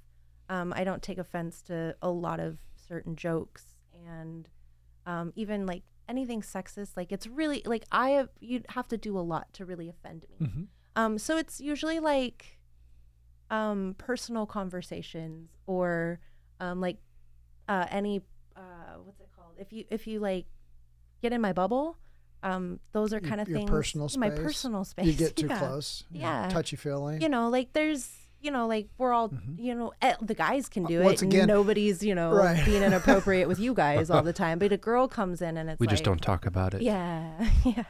[0.48, 3.74] Um, I don't take offense to a lot of certain jokes,
[4.06, 4.48] and
[5.06, 6.96] um, even like anything sexist.
[6.96, 8.28] Like it's really like I have.
[8.40, 10.46] You'd have to do a lot to really offend me.
[10.46, 10.66] Mhm.
[10.96, 12.58] Um, so it's usually like
[13.50, 16.20] um, personal conversations or
[16.60, 16.98] um, like
[17.68, 18.22] uh, any
[18.56, 19.54] uh, what's it called?
[19.58, 20.46] If you if you like
[21.22, 21.98] get in my bubble,
[22.42, 23.68] um, those are kind of things.
[23.68, 25.06] personal My personal space.
[25.06, 25.58] You get too yeah.
[25.58, 26.04] close.
[26.10, 26.48] Yeah.
[26.50, 27.18] Touchy feely.
[27.20, 28.10] You know, like there's,
[28.44, 31.08] you know, like we're all, you know, eh, the guys can do Mm-hmm.
[31.10, 31.22] it.
[31.22, 32.64] again- and nobody's, you know, Right.
[32.64, 34.58] being inappropriate with you guys all the time.
[34.58, 36.82] But a girl comes in and it's we just don't talk about it.
[36.82, 37.48] Yeah.
[37.64, 37.86] yes.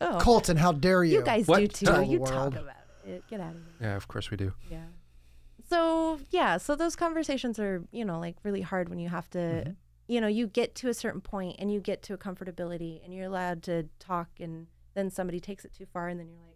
[0.00, 1.18] Oh, Colton, how dare you?
[1.18, 1.60] you guys What?
[1.60, 1.86] do too.
[1.86, 2.74] Tell You talk about
[3.06, 3.22] it.
[3.28, 3.88] Get out of here.
[3.88, 4.52] Yeah, of course we do.
[4.70, 4.84] Yeah.
[5.68, 9.38] So yeah, so those conversations are, you know, like really hard when you have to,
[9.38, 9.70] Mm-hmm.
[10.08, 13.12] you know, you get to a certain point and you get to a comfortability and
[13.14, 16.55] you're allowed to talk and then somebody takes it too far and then you're like,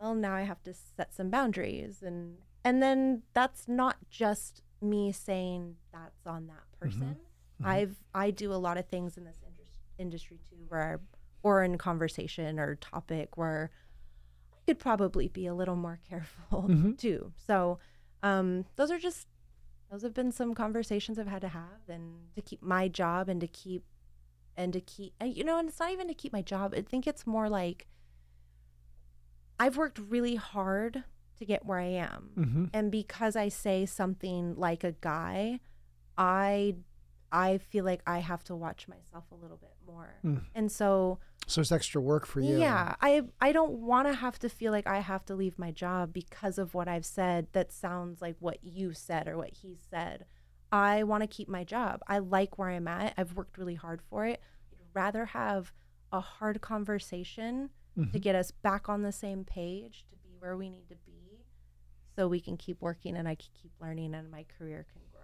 [0.00, 5.12] well, now I have to set some boundaries and and then that's not just me
[5.12, 6.86] saying that's on that mm-hmm.
[6.86, 7.16] person.
[7.60, 7.66] Mm-hmm.
[7.66, 11.00] I've I do a lot of things in this indus- industry too where
[11.42, 13.70] or in conversation or topic where
[14.52, 16.92] I could probably be a little more careful mm-hmm.
[16.92, 17.32] too.
[17.46, 17.78] So
[18.22, 19.26] um, those are just
[19.90, 23.40] those have been some conversations I've had to have and to keep my job and
[23.40, 23.84] to keep
[24.56, 26.74] and to keep and, you know and it's not even to keep my job.
[26.76, 27.86] I think it's more like
[29.58, 31.04] I've worked really hard
[31.38, 32.30] to get where I am.
[32.36, 32.64] Mm-hmm.
[32.72, 35.60] And because I say something like a guy,
[36.16, 36.76] I
[37.32, 40.14] I feel like I have to watch myself a little bit more.
[40.24, 40.42] Mm.
[40.54, 42.58] And so So it's extra work for you.
[42.58, 45.72] yeah, I I don't want to have to feel like I have to leave my
[45.72, 49.76] job because of what I've said that sounds like what you said or what he
[49.90, 50.26] said.
[50.70, 52.00] I want to keep my job.
[52.08, 53.14] I like where I'm at.
[53.16, 54.40] I've worked really hard for it.
[54.72, 55.72] I'd rather have
[56.12, 58.10] a hard conversation Mm-hmm.
[58.10, 61.44] to get us back on the same page to be where we need to be
[62.16, 65.20] so we can keep working and I can keep learning and my career can grow.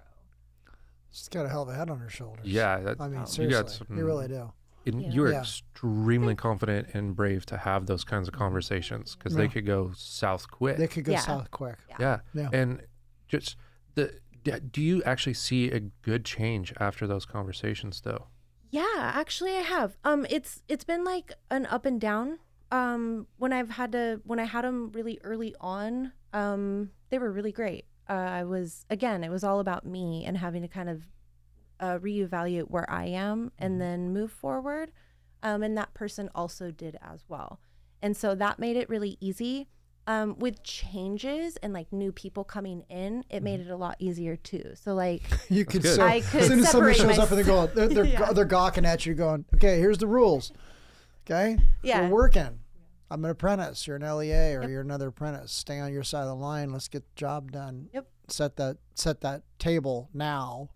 [1.11, 2.47] She's got a hell of a head on her shoulders.
[2.47, 4.53] Yeah, that, I mean, you seriously, got you, really do.
[4.87, 5.11] and Yeah.
[5.11, 5.41] you're Yeah.
[5.41, 9.39] extremely confident and brave to have those kinds of conversations because Yeah.
[9.39, 10.77] they could go south quick.
[10.79, 11.19] They could go Yeah.
[11.21, 11.77] south quick.
[11.99, 12.21] yeah.
[12.35, 12.49] Yeah.
[12.53, 12.87] and
[13.27, 13.57] just
[13.97, 14.21] the
[14.71, 18.29] do you actually see a good change after those conversations though?
[18.71, 19.97] Yeah, actually I have.
[20.05, 22.39] Um it's it's been like an up and down.
[22.71, 27.31] Um when I've had to when I had them really early on, um they were
[27.33, 27.87] really great.
[28.09, 31.03] Uh, I was again, it was all about me and having to kind of
[31.79, 34.93] uh, reevaluate where I am and then move forward.
[35.43, 37.59] Um, and that person also did as well.
[38.03, 39.69] And so that made it really easy.
[40.07, 44.37] Um, with changes and like new people coming in, it made it a lot easier
[44.37, 44.73] too.
[44.75, 45.95] So like You could good.
[45.97, 48.05] so I could as soon as somebody separate shows up and they're going, they're they're,
[48.21, 48.33] Yeah.
[48.33, 50.53] they're gawking at you, going, "Okay, here's the rules.
[51.31, 52.09] Okay, Yeah.
[52.09, 52.59] we're working.
[53.11, 53.87] I'm an apprentice.
[53.87, 54.71] You're an LEA, or Yep.
[54.71, 55.53] you're another apprentice.
[55.53, 56.71] Stay on your side of the line.
[56.73, 57.89] Let's get the job done.
[57.93, 58.09] Yep.
[58.29, 60.71] Set that set that table now,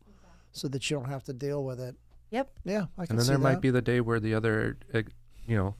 [0.53, 1.97] so that you don't have to deal with it.
[2.31, 2.53] Yep.
[2.64, 5.03] Yeah, I can And then see there might be the day where the other, uh,
[5.47, 5.77] you know,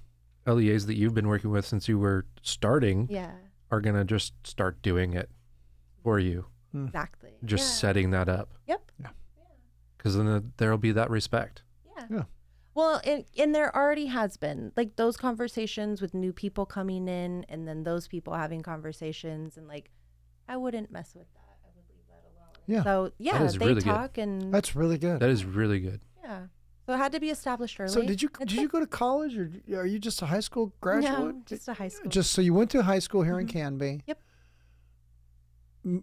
[0.47, 3.35] LEAs that you've been working with since you were starting Yeah.
[3.71, 5.31] are gonna just start doing it
[6.03, 7.33] for you, Exactly.
[7.45, 7.75] just yeah.
[7.89, 8.55] setting that up.
[8.67, 8.91] Yep.
[9.01, 9.11] Yeah.
[9.97, 11.63] Because then the- there'll be that respect.
[11.97, 12.07] Yeah.
[12.11, 12.25] Yeah.
[12.75, 17.45] Well, and, and there already has been like those conversations with new people coming in
[17.49, 19.91] and then those people having conversations and like
[20.49, 21.59] I wouldn't mess with that.
[21.65, 22.55] I would leave that alone.
[22.67, 22.83] Yeah.
[22.83, 23.85] So yeah, is they really good.
[23.85, 25.21] talk and That's really good.
[25.21, 26.01] That is really good.
[26.23, 26.47] yeah.
[26.87, 27.91] So it had to be established early.
[27.93, 30.75] so did you did you go to college, or are you just a high school
[30.83, 31.19] graduate?
[31.35, 32.11] No, just a high school.
[32.11, 33.51] Just so you went to high school here in Mhm.
[33.53, 34.03] Canby.
[34.07, 34.19] Yep.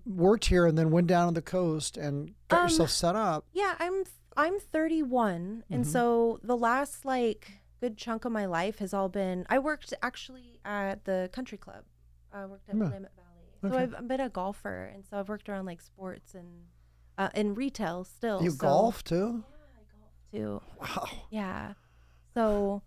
[0.06, 3.46] Worked here and then went down on the coast and got Um, yourself set up.
[3.52, 4.04] Yeah, I'm
[4.38, 5.88] I'm 31, and Mhm.
[5.88, 9.46] so the last like good chunk of my life has all been.
[9.50, 11.84] I worked actually at the country club.
[12.32, 12.84] I worked at Yeah.
[12.84, 13.78] Willamette Valley, so Okay.
[13.84, 16.68] I've, I've been a golfer, and so I've worked around like sports and
[17.18, 18.42] uh, in retail still.
[18.42, 19.44] You so- golf too?
[19.50, 20.62] Yeah, I golf too.
[20.80, 21.08] Wow.
[21.30, 21.74] Yeah,
[22.34, 22.82] so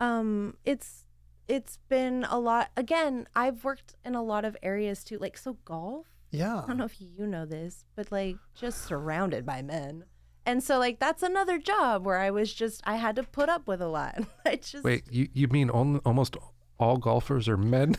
[0.00, 1.04] um, it's
[1.48, 2.70] it's been a lot.
[2.76, 6.06] Again, I've worked in a lot of areas too, like so golf.
[6.30, 6.62] Yeah.
[6.62, 10.04] I don't know if you know this, but like just surrounded by men.
[10.48, 13.68] And so like that's another job where I was just I had to put up
[13.68, 14.18] with a lot.
[14.46, 16.38] I just Wait, you, you mean on, almost
[16.80, 17.96] all golfers are men?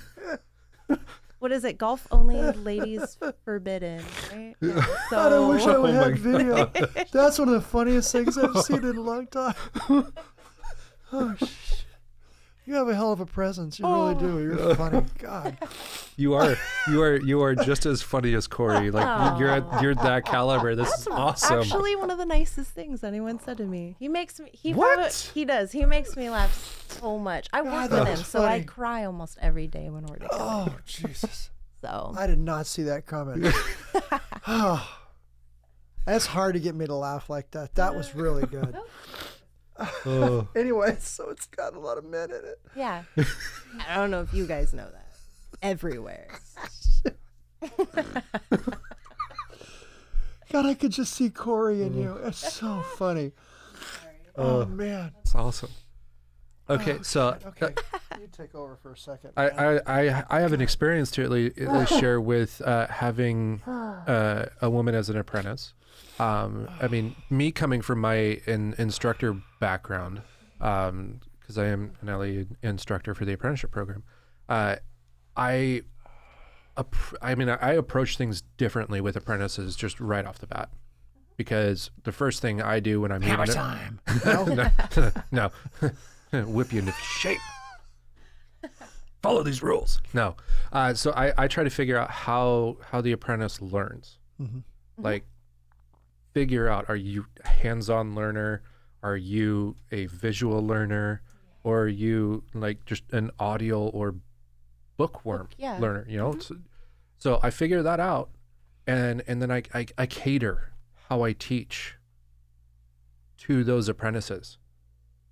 [1.37, 1.77] what is it?
[1.77, 4.55] Golf only, ladies forbidden, right?
[4.61, 4.83] Yeah.
[4.83, 6.71] So God, I wish I Oh had my video.
[7.11, 9.53] That's one of the funniest things I've seen in a long time.
[11.13, 11.78] oh, shit.
[12.69, 13.79] You have a hell of a presence.
[13.79, 14.19] You really oh.
[14.19, 14.39] do.
[14.43, 15.03] You're funny.
[15.17, 15.57] God.
[16.17, 16.55] You are
[16.87, 18.91] you are you are just as funny as Corey.
[18.91, 20.75] Like you- you're at, you're that caliber.
[20.75, 21.61] This is awesome.
[21.61, 23.95] Actually, one of the nicest things anyone said to me.
[23.97, 24.51] He makes me.
[24.53, 24.99] He What?
[24.99, 25.71] prob- he does.
[25.71, 27.47] He makes me laugh so much.
[27.51, 30.29] I work with him, that's so I cry almost every day when we're together.
[30.33, 31.49] Oh, Jesus.
[31.81, 33.53] So I did not see that coming.
[34.45, 34.97] oh,
[36.05, 37.75] that's hard to get me to laugh like that.
[37.75, 38.77] That was really good.
[40.05, 40.47] Oh.
[40.55, 42.59] Anyway, so it's got a lot of men in it.
[42.75, 43.03] yeah,
[43.87, 45.07] I don't know if you guys know that.
[45.61, 46.27] Everywhere.
[50.51, 52.13] God, I could just see Corey in you.
[52.23, 53.33] It's so funny.
[54.35, 55.11] Oh, man.
[55.21, 55.69] It's awesome.
[56.69, 57.73] Okay, so Okay,
[58.19, 59.31] you take over for a second.
[59.35, 59.81] I, man.
[59.87, 63.61] I, I, I have an experience to at least, at least share with uh, having
[63.67, 65.73] uh, a woman as an apprentice.
[66.19, 70.21] Um, I mean, me coming from my in, instructor background,
[70.57, 74.03] because I am an LE instructor for the apprenticeship program,
[74.49, 74.77] uh,
[75.37, 75.83] I,
[76.77, 80.69] appr- I mean, I, approach things differently with apprentices just right off the bat,
[81.37, 84.01] because the first thing I do when I'm Hammer time.
[84.25, 84.69] no,
[85.31, 85.51] no.
[86.45, 87.39] whip you into shape.
[89.21, 90.01] Follow these rules.
[90.13, 90.35] No,
[90.71, 94.17] uh, so I, I try to figure out how how the apprentice learns.
[94.41, 94.63] Mhm.
[94.97, 95.25] Like,
[96.33, 98.61] figure out: are you a hands-on learner?
[99.01, 101.21] Are you a visual learner?
[101.63, 104.15] Or are you like just an audio or
[104.97, 105.77] bookworm Book, yeah.
[105.77, 106.05] learner?
[106.07, 106.55] You know, so,
[107.17, 108.29] so I figure that out,
[108.87, 110.73] and and then I, I I cater
[111.09, 111.95] how I teach
[113.39, 114.57] to those apprentices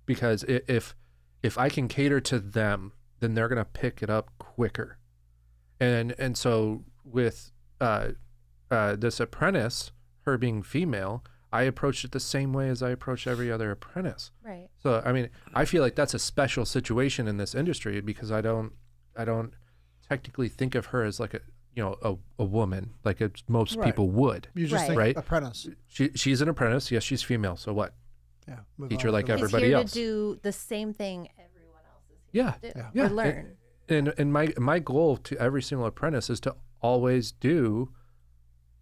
[0.06, 0.96] because if
[1.42, 4.98] if I can cater to them, then they're gonna pick it up quicker.
[5.78, 8.08] And and so with uh,
[8.70, 9.92] uh, this apprentice,
[10.32, 14.30] her being female, I approached it the same way as I approach every other apprentice.
[14.44, 14.68] Right.
[14.82, 18.40] So I mean, I feel like that's a special situation in this industry because I
[18.40, 18.72] don't
[19.16, 19.52] I don't
[20.08, 21.40] technically think of her as like a
[21.74, 23.86] you know a, a woman like it's, most Right.
[23.86, 24.48] people would.
[24.54, 24.86] You just Right.
[24.88, 25.16] think Right.
[25.16, 25.68] apprentice.
[25.86, 26.90] She she's an apprentice.
[26.90, 27.56] Yes, she's female.
[27.56, 27.94] So what?
[28.46, 28.60] Yeah.
[28.78, 29.54] move Teach her on like to the every- next.
[29.54, 29.92] everybody He's here else.
[29.92, 32.50] to do the same thing everyone else is here Yeah.
[32.52, 32.90] to do Yeah.
[32.94, 33.06] Yeah.
[33.06, 33.56] or learn.
[33.90, 37.90] And and my my goal to every single apprentice is to always do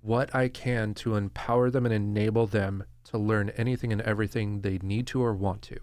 [0.07, 4.79] what I can to empower them and enable them to learn anything and everything they
[4.83, 5.79] need to or want to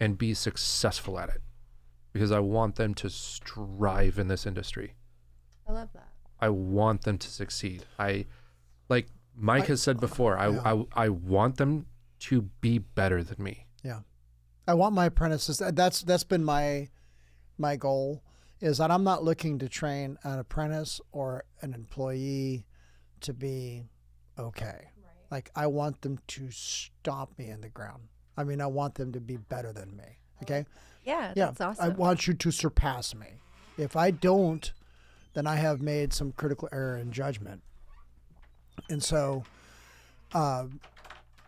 [0.00, 1.42] and be successful at it.
[2.12, 4.94] Because I want them to strive in this industry.
[5.68, 6.08] I love that.
[6.40, 7.84] I want them to succeed.
[7.98, 8.26] I
[8.88, 10.62] like Mike I- has said before, I, Yeah.
[10.94, 11.86] I I want them
[12.20, 13.66] to be better than me.
[13.82, 14.00] Yeah.
[14.66, 15.58] I want my apprentices.
[15.58, 16.88] That's that's been my
[17.58, 18.22] my goal
[18.60, 22.66] is that I'm not looking to train an apprentice or an employee
[23.22, 23.84] to be
[24.38, 24.88] okay.
[25.30, 28.02] Like I want them to stomp me in the ground.
[28.36, 30.04] I mean, I want them to be better than me.
[30.42, 30.64] Okay?
[31.04, 31.50] Yeah, Yeah.
[31.56, 33.26] that's I want you to surpass me.
[33.76, 34.72] If I don't,
[35.34, 37.62] then I have made some critical error in judgment.
[38.88, 39.44] And so
[40.32, 40.66] uh,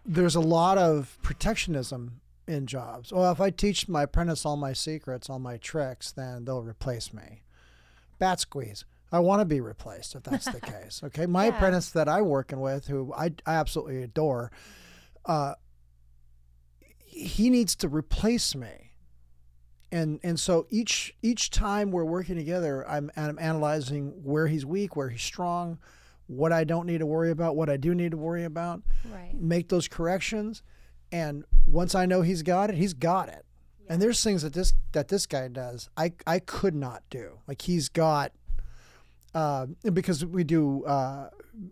[0.04, 3.12] there's a lot of protectionism in jobs.
[3.12, 7.12] Well, if I teach my apprentice all my secrets, all my tricks, then they'll replace
[7.12, 7.42] me.
[8.18, 8.84] Bat squeeze.
[9.12, 11.00] I want to be replaced if that's the case.
[11.04, 11.26] Okay.
[11.26, 11.56] My Yeah.
[11.56, 14.52] apprentice that I'm working with, who I, I absolutely adore,
[15.26, 15.54] uh,
[17.04, 18.92] he needs to replace me.
[19.92, 24.94] And and so each each time we're working together, I'm I'm analyzing where he's weak,
[24.94, 25.78] where he's strong,
[26.28, 29.34] what I don't need to worry about, what I do need to worry about, right.
[29.34, 30.62] make those corrections,
[31.10, 33.44] and once I know he's got it, he's got it.
[33.88, 37.40] And there's things that this that this guy does I I could not do.
[37.48, 38.30] Like he's got
[39.34, 41.30] uh, because we do uh,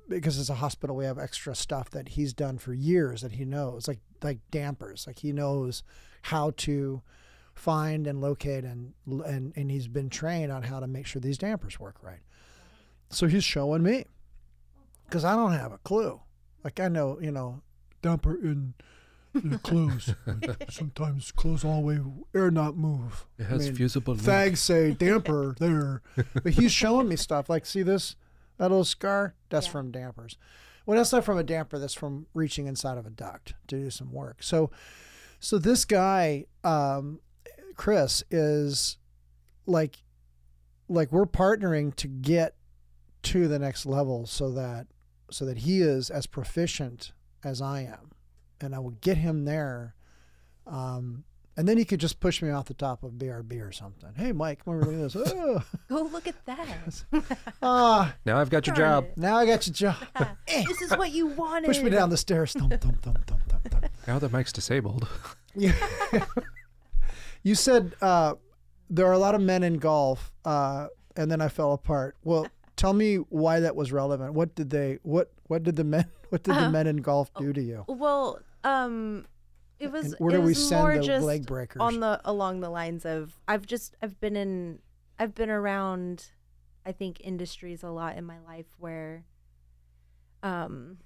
[0.09, 3.45] because it's a hospital, we have extra stuff that he's done for years that he
[3.45, 5.07] knows, like like dampers.
[5.07, 5.83] Like he knows
[6.23, 7.03] how to
[7.55, 11.39] find and locate and and and he's been trained on how to make sure these
[11.39, 12.21] dampers work right.
[13.11, 14.05] So he's showing me
[15.07, 16.21] because I don't have a clue.
[16.63, 17.63] Like I know, you know,
[18.03, 18.75] damper in
[19.45, 20.15] the close.
[20.71, 22.01] Sometimes close all the way,
[22.35, 23.27] air not move.
[23.39, 24.27] It I has mean, fusible link.
[24.27, 26.03] Fags say damper there,
[26.43, 28.17] but he's showing me stuff like, see this
[28.59, 29.35] that little scar?
[29.51, 29.73] That's Yeah.
[29.73, 30.37] from dampers.
[30.87, 31.79] Well, that's not from a damper.
[31.79, 34.43] That's from reaching inside of a duct to do some work.
[34.43, 34.71] So,
[35.39, 37.21] so this guy, um,
[37.77, 38.97] Chris, is
[39.67, 39.99] like,
[40.89, 42.55] like we're partnering to get
[43.25, 44.87] to the next level, so that
[45.31, 47.13] so that he is as proficient
[47.45, 48.13] as I am,
[48.61, 49.95] and I would get him there.
[50.67, 51.25] Um,
[51.57, 54.11] and then he could just push me off the top of BRB or something.
[54.17, 55.33] Hey, Mike, come over look at this.
[55.35, 57.05] Oh, Go look at that.
[57.63, 59.05] ah, Now I've got your job.
[59.05, 59.17] it.
[59.19, 59.97] now I got your job.
[60.47, 61.67] this is what you wanted.
[61.67, 62.53] Push me down the stairs.
[62.53, 63.87] Thump, thump, thump, thump, thump, thump.
[64.07, 65.09] Now that Mike's disabled.
[65.57, 65.73] Yeah.
[67.43, 68.35] you said uh,
[68.91, 70.87] there are a lot of men in golf, uh,
[71.17, 72.17] and then I fell apart.
[72.23, 72.47] Well,
[72.77, 74.35] tell me why that was relevant.
[74.35, 74.99] What did they?
[75.03, 76.07] What What did the men?
[76.29, 76.71] What did the Uh-huh.
[76.71, 77.85] men in golf do to you?
[77.89, 78.39] Well,
[78.69, 79.27] um,
[79.79, 80.13] it was.
[80.13, 81.81] And where it do we send more the just leg breakers?
[81.81, 84.81] on the along the lines of I've just I've been in
[85.19, 86.31] I've been around
[86.85, 89.25] I think industries a lot in my life where
[90.43, 90.99] um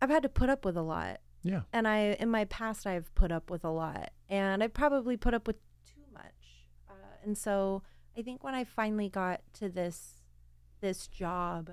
[0.00, 1.62] I've had to put up with a lot yeah.
[1.72, 5.34] and I in my past I've put up with a lot and I probably put
[5.34, 6.92] up with too much uh,
[7.24, 7.82] and so
[8.16, 10.22] I think when I finally got to this
[10.80, 11.70] this job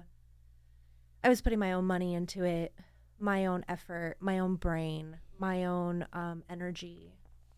[1.23, 2.73] I was putting my own money into it
[3.19, 7.13] my own effort my own brain my own um, energy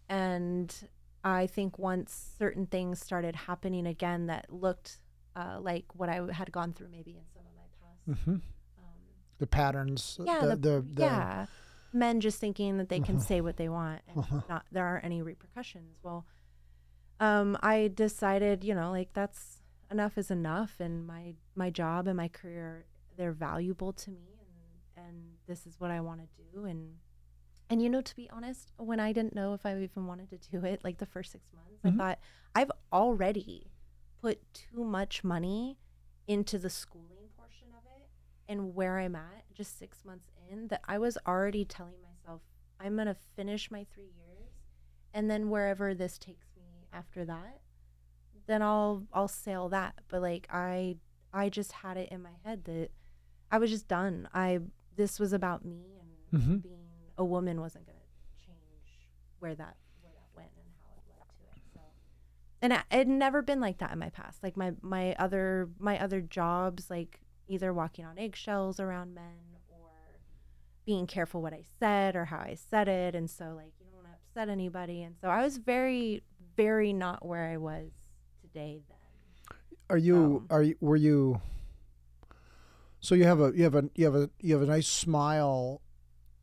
[0.08, 0.88] and
[1.24, 5.00] I think once certain things started happening again that looked
[5.36, 7.68] uh, like what I had gone through maybe in some of my
[8.16, 8.24] past.
[8.26, 8.42] hmm Um,
[9.38, 10.18] The patterns.
[10.24, 11.46] yeah, The, the, the, the, yeah,
[11.94, 13.26] men just thinking that they can Uh-huh.
[13.26, 14.42] say what they want and Uh-huh.
[14.48, 15.98] not there aren't any repercussions.
[16.04, 16.26] Well,
[17.20, 19.62] um, I decided, you know, like that's
[19.92, 22.86] enough is enough, and my my job and my career
[23.18, 24.40] they're valuable to me,
[24.96, 25.16] and and
[25.48, 26.96] this is what I want to do, and
[27.70, 30.38] and you know, to be honest, when I didn't know if I even wanted to
[30.50, 31.94] do it, like the first six months, Mhm.
[31.94, 32.20] I thought
[32.56, 33.72] I've already
[34.22, 35.78] put too much money
[36.28, 38.10] into the schooling portion of it
[38.48, 42.42] and where I'm at just six months in that I was already telling myself
[42.80, 44.52] I'm gonna finish my three years
[45.14, 47.62] and then wherever this takes me after that,
[48.46, 49.96] then I'll I'll sail that.
[50.08, 50.98] But like I
[51.34, 52.90] I just had it in my head that
[53.52, 54.28] I was just done.
[54.34, 54.60] I
[54.96, 55.98] this was about me
[56.32, 56.62] and Mhm.
[56.62, 56.79] being
[57.20, 58.00] a woman wasn't gonna
[58.44, 61.62] change where that where that went and how it led to it.
[61.74, 61.82] So
[62.62, 64.42] and I, it had never been like that in my past.
[64.42, 69.90] Like my my other my other jobs, like either walking on eggshells around men or
[70.86, 74.04] being careful what I said or how I said it, and so like you don't
[74.04, 76.24] want to upset anybody, and so I was very
[76.56, 77.92] very not where I was
[78.42, 78.98] today then.
[79.90, 80.46] Are you?
[80.50, 80.76] Are you?
[80.80, 81.42] Were you?
[83.02, 85.82] So you have a you have a you have a you have a nice smile.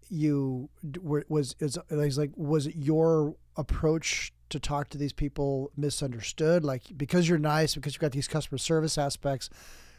[0.08, 0.68] You
[1.00, 6.64] were, was is is like was it your approach to talk to these people misunderstood?
[6.64, 9.50] Like because you're nice, because you've got these customer service aspects,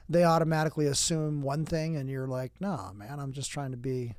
[0.08, 4.16] they automatically assume one thing, and you're like, no, man, I'm just trying to be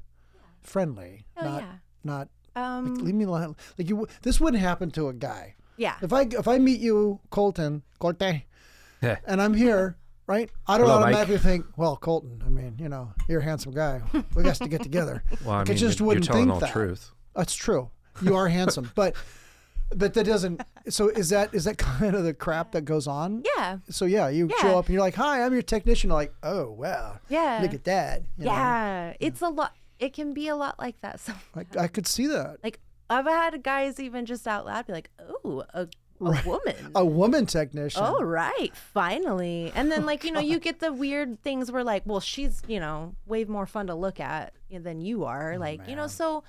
[0.61, 1.73] friendly, Oh not yeah.
[2.05, 2.95] not Um.
[2.95, 3.57] like, leave me alone.
[3.79, 5.55] Like you, this wouldn't happen to a guy.
[5.77, 5.95] yeah.
[6.03, 8.43] If I if I meet you, Colton, Colton,
[9.03, 9.19] Yeah.
[9.27, 9.97] and I'm here,
[10.29, 10.49] right?
[10.69, 11.07] I don't Hello, Mike.
[11.15, 12.41] automatically think, well, Colton.
[12.47, 14.01] I mean, you know, you're a handsome guy.
[14.37, 15.25] We got to get together.
[15.45, 16.71] Well, I Like, I mean, just you're, you're wouldn't telling think all that.
[16.73, 17.11] truth.
[17.35, 17.91] That's true.
[18.23, 19.17] You are handsome, but
[19.97, 20.61] but that doesn't.
[20.91, 23.43] So is that is that kind of the crap that goes on?
[23.57, 23.79] Yeah.
[23.89, 24.57] So yeah, you Yeah.
[24.63, 27.61] show up and you're like, "Hi, I'm your technician." Like, oh wow, Yeah.
[27.63, 28.23] look at that.
[28.37, 28.53] you know?
[28.53, 29.15] yeah.
[29.21, 29.73] It's a lot.
[29.99, 31.21] It can be a lot like that.
[31.25, 32.59] So I, I could see that.
[32.63, 35.89] like I've had guys even just out loud be like, "Oh, a,
[36.21, 36.47] a Right.
[36.47, 38.03] woman." A woman technician.
[38.05, 39.73] Oh right, finally.
[39.75, 42.63] And then oh, like you know you get the weird things where like, well, she's
[42.67, 45.55] you know way more fun to look at than you are.
[45.55, 46.45] Oh, like you know, Oh, so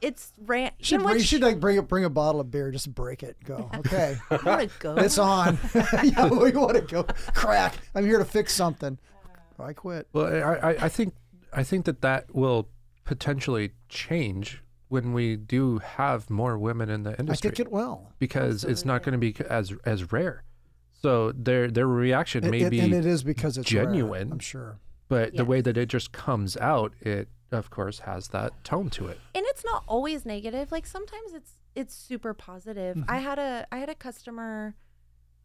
[0.00, 0.72] it's ran.
[0.78, 2.92] You should, you know you should like bring a, bring a bottle of beer, just
[2.92, 3.36] break it.
[3.44, 4.16] Go okay.
[4.44, 4.94] Want to go.
[4.98, 5.58] It's on.
[6.02, 7.04] yeah, we want to go
[7.34, 7.76] crack.
[7.94, 8.98] I'm here to fix something.
[9.58, 10.08] I quit.
[10.12, 11.14] Well, I, I, I think
[11.52, 12.68] I think that that will
[13.04, 14.62] potentially change
[14.92, 17.22] when we do have more women in the industry.
[17.22, 18.12] I industry think it will.
[18.18, 20.44] because it's not going to be as as rare.
[20.92, 24.30] So their their reaction may It- it- be, and it is because it's rare, genuine.
[24.32, 24.78] I'm sure.
[25.08, 29.08] but the way that it just comes out, it of course has that tone to
[29.08, 29.18] it.
[29.34, 33.24] and it's not always negative like sometimes it's it's super positive i Mm-hmm.
[33.28, 34.74] had a i had a customer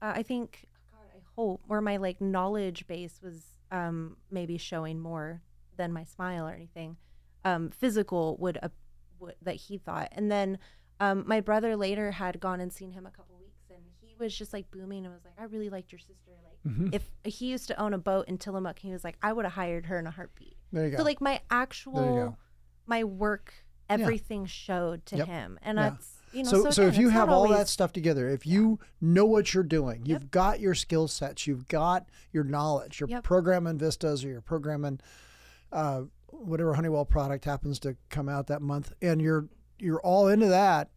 [0.02, 3.38] uh, i think god i hope where my like knowledge base was
[3.74, 5.42] um maybe showing more
[5.76, 6.96] than my smile or anything
[7.44, 8.70] um physical would, uh,
[9.20, 10.58] would that he thought and then
[11.00, 14.36] um my brother later had gone and seen him a couple weeks and he was
[14.36, 16.94] just like booming and was like i really liked your sister like Mhm.
[16.94, 19.54] if he used to own a boat in tillamook he was like i would have
[19.54, 20.98] hired her in a heartbeat There you go.
[20.98, 22.38] so like my actual,
[22.86, 23.54] my work,
[23.90, 25.28] everything showed to Yep.
[25.28, 25.90] him, and Yeah.
[25.92, 26.50] that's you know.
[26.50, 29.64] so, So, so, if you have all that stuff together, if you know what you're
[29.64, 33.24] doing, you've got your skill sets, you've got your knowledge, you're Yep.
[33.24, 35.00] programming Vistas or you're programming
[35.72, 36.04] uh,
[36.40, 39.48] whatever Honeywell product happens to come out that month, and you're
[39.80, 40.90] you're all into that.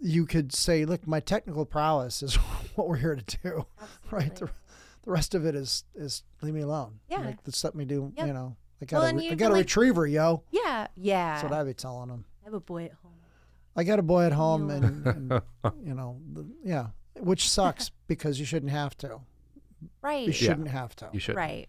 [0.00, 2.34] You could say, "Look, my technical prowess is
[2.74, 3.66] what we're here to do."
[4.10, 4.34] Right.
[4.34, 4.46] The,
[5.04, 7.00] the rest of it is is leave me alone.
[7.08, 7.20] Yeah.
[7.20, 8.12] Like, just let me do.
[8.16, 8.26] Yep.
[8.26, 10.42] You know, I got and a, you I can, got a like- retriever, yo.
[10.50, 11.32] Yeah, yeah.
[11.32, 12.24] That's what I'd be telling them.
[12.42, 13.12] I have a boy at home.
[13.74, 15.42] I got a boy at home, You, and, and
[15.82, 19.20] you know, the, yeah, which sucks because you shouldn't have to.
[20.02, 20.26] Right.
[20.26, 21.08] You shouldn't have to.
[21.12, 21.36] You should.
[21.36, 21.68] Right.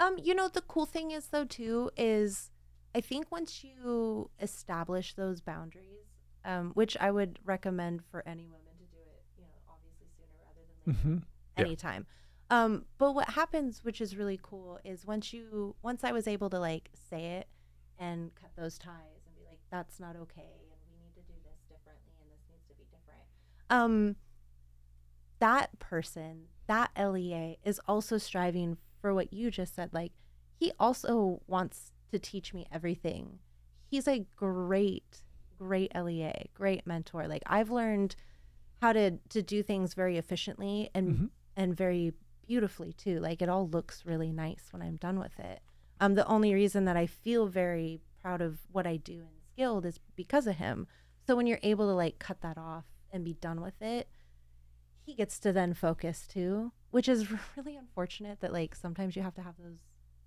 [0.00, 2.50] Um, you know, the cool thing is though too is
[2.94, 6.06] I think once you establish those boundaries,
[6.44, 10.38] um, which I would recommend for any woman to do it, you know, obviously sooner
[10.44, 11.02] rather than later.
[11.02, 11.16] hmm
[11.58, 11.64] Yeah.
[11.66, 12.06] anytime.
[12.50, 16.50] Um, but what happens, which is really cool, is once you once I was able
[16.50, 17.48] to like say it
[17.98, 21.38] and cut those ties and be like, that's not okay, and we need to do
[21.44, 23.22] this differently, and this needs to be different.
[23.68, 24.16] Um,
[25.38, 29.90] that person, that LEA, is also striving for what you just said.
[29.92, 30.12] Like,
[30.56, 33.38] he also wants to teach me everything.
[33.86, 35.22] He's a great,
[35.58, 37.26] great LEA, great mentor.
[37.26, 38.16] Like, I've learned
[38.80, 41.30] how to to do things very efficiently and Mhm.
[41.56, 42.14] and very
[42.46, 43.20] beautifully too.
[43.20, 45.60] Like it all looks really nice when I'm done with it.
[46.00, 49.84] Um, the only reason that I feel very proud of what I do and skilled
[49.84, 50.86] is because of him.
[51.26, 54.08] So when you're able to like cut that off and be done with it,
[55.04, 57.26] he gets to then focus too, which is
[57.56, 59.78] really unfortunate that like sometimes you have to have those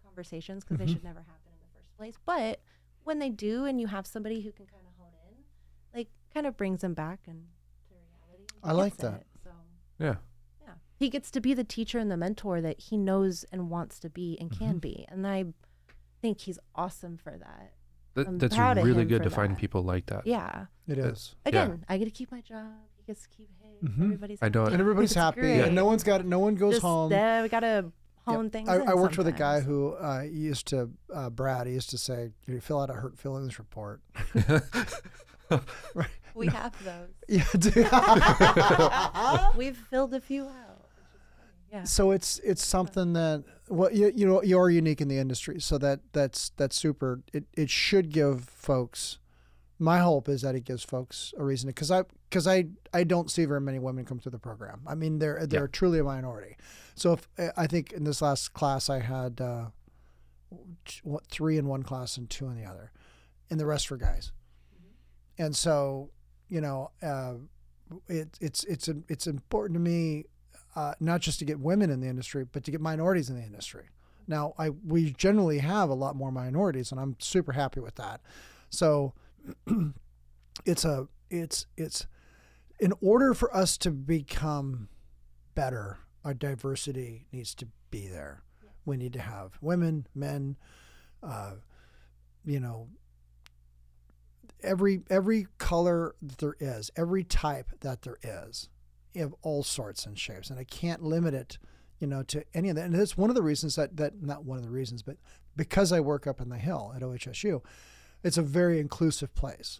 [0.03, 0.85] conversations because Mhm.
[0.85, 2.15] they should never happen in the first place.
[2.25, 2.61] But
[3.03, 5.43] when they do, and you have somebody who can kind of hone in,
[5.97, 7.47] like kind of brings them back and
[7.89, 8.45] to reality.
[8.61, 9.21] and I like that.
[9.21, 9.27] it.
[9.43, 9.49] So
[9.99, 10.15] Yeah.
[10.61, 13.99] yeah, he gets to be the teacher and the mentor that he knows and wants
[13.99, 14.81] to be and can Mhm.
[14.81, 15.53] be, and I
[16.21, 17.73] think he's awesome for that.
[18.13, 20.25] That, I'm that's really good for to find people like that.
[20.27, 20.67] Yeah.
[20.87, 21.05] it is.
[21.17, 21.35] Is.
[21.45, 22.73] Again, I get to keep my job.
[22.97, 23.49] He gets to keep
[23.83, 23.91] his.
[23.91, 24.03] Mhm.
[24.05, 24.71] Everybody's I know it.
[24.73, 25.61] And everybody's It's happy, great.
[25.61, 27.13] and no one's got no one goes Just, home.
[27.13, 27.91] uh, we gotta
[28.25, 28.35] Yep.
[28.37, 28.69] hone things.
[28.69, 31.67] I, I worked with a guy who uh, used to uh, Brad.
[31.67, 33.99] He used to say, "You fill out a hurt feelings report."
[34.33, 35.49] right?
[36.35, 37.09] we have those.
[37.27, 37.43] Yeah.
[37.59, 39.57] dude.
[39.57, 40.49] We've filled a few out.
[40.49, 41.03] which is
[41.37, 41.49] funny.
[41.71, 41.83] Yeah.
[41.83, 45.59] so it's it's something that well you, you know you are unique in the industry,
[45.59, 47.21] so that that's that's super.
[47.33, 49.19] It it should give folks.
[49.79, 52.03] My hope is that it gives folks a reason because I
[52.33, 54.81] because I I don't see very many women come through the program.
[54.87, 55.67] I mean they're they're Yeah.
[55.71, 56.57] truly a minority.
[56.95, 59.65] So if I think in this last class I had uh,
[61.29, 62.91] three in one class and two in the other,
[63.51, 64.31] and the rest were guys.
[65.37, 66.09] And so
[66.49, 67.35] you know uh,
[68.07, 70.25] it, it's it's it's important to me
[70.75, 73.43] uh, not just to get women in the industry, but to get minorities in the
[73.43, 73.89] industry.
[74.25, 78.21] Now, I we generally have a lot more minorities, and I'm super happy with that.
[78.71, 79.13] So,
[80.65, 82.07] it's a it's it's
[82.83, 84.89] in order for us to become
[85.55, 88.43] better, our diversity needs to be there.
[88.83, 90.57] We need to have women, men,
[91.25, 91.53] uh,
[92.43, 92.89] you know,
[94.61, 98.67] every every color that there is, every type that there is
[99.15, 101.59] of all sorts and shapes, and I can't limit it,
[101.99, 102.83] you know, to any of that.
[102.83, 105.15] And that's one of the reasons that that not one of the reasons, but
[105.55, 107.61] because I work up in the hill at OHSU,
[108.25, 109.79] it's a very inclusive place,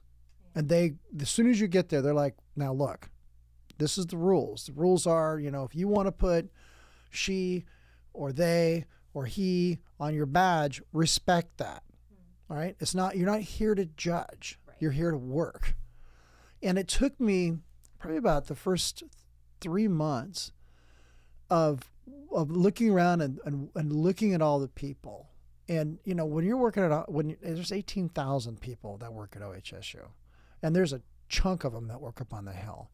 [0.56, 3.10] and they as soon as you get there, they're like, now look,
[3.78, 4.66] this is the rules.
[4.66, 6.52] The rules are, you know, if you want to put
[7.10, 7.66] she
[8.14, 11.84] or they or he on your badge, respect that.
[12.50, 14.60] All right, it's not you're not here to judge.
[14.80, 15.76] You're here to work.
[16.62, 17.58] And it took me
[18.00, 19.04] probably about the first
[19.62, 20.52] three months
[21.50, 21.92] of
[22.32, 25.30] of looking around and, and, and looking at all the people.
[25.70, 29.42] And you know, when you're working at when there's eighteen thousand people that work at
[29.42, 30.08] OHSU,
[30.64, 32.90] and there's a chunk of them that work up on the hill,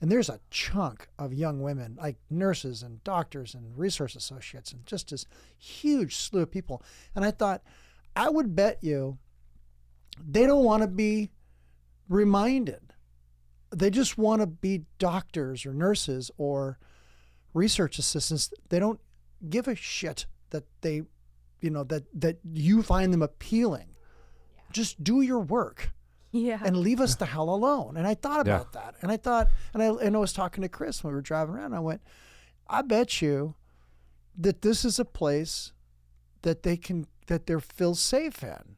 [0.00, 4.84] and there's a chunk of young women like nurses and doctors and resource associates, and
[4.84, 5.24] just this
[5.56, 6.82] huge slew of people.
[7.14, 7.62] And I thought,
[8.14, 9.16] I would bet you,
[10.22, 11.30] they don't want to be
[12.08, 12.84] reminded
[13.74, 16.78] they just want to be doctors or nurses or
[17.52, 18.52] research assistants.
[18.68, 19.00] They don't
[19.48, 21.02] give a shit that they,
[21.60, 23.88] you know, that that you find them appealing.
[24.72, 25.92] Just do your work
[26.34, 26.60] Yeah.
[26.64, 27.96] and leave us the hell alone.
[27.96, 28.56] And I thought Yeah.
[28.56, 31.16] about that, and I thought, and I and I was talking to Chris when we
[31.16, 31.74] were driving around.
[31.74, 32.02] I went,
[32.68, 33.54] I bet you
[34.36, 35.72] that this is a place
[36.42, 38.76] that they can that they're feel safe in.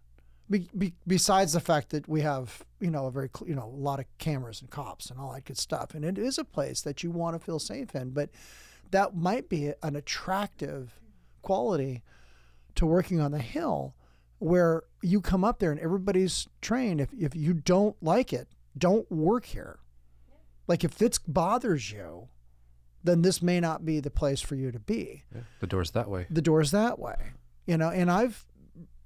[0.49, 3.65] Be, be, besides the fact that we have, you know, a very, cl- you know,
[3.65, 6.45] a lot of cameras and cops and all that good stuff, and it is a
[6.45, 8.11] place that you want to feel safe in.
[8.11, 8.31] But
[8.93, 11.01] that might be an attractive
[11.43, 12.03] quality
[12.77, 13.95] to working on the hill,
[14.39, 17.01] where you come up there and everybody's trained.
[17.01, 19.78] If if you don't like it, don't work here.
[20.68, 22.28] Like if this bothers you,
[23.05, 26.09] then this may not be the place for you to be Yeah, the door's that
[26.11, 26.26] way.
[26.28, 27.14] the doors that way
[27.66, 28.45] you know and i've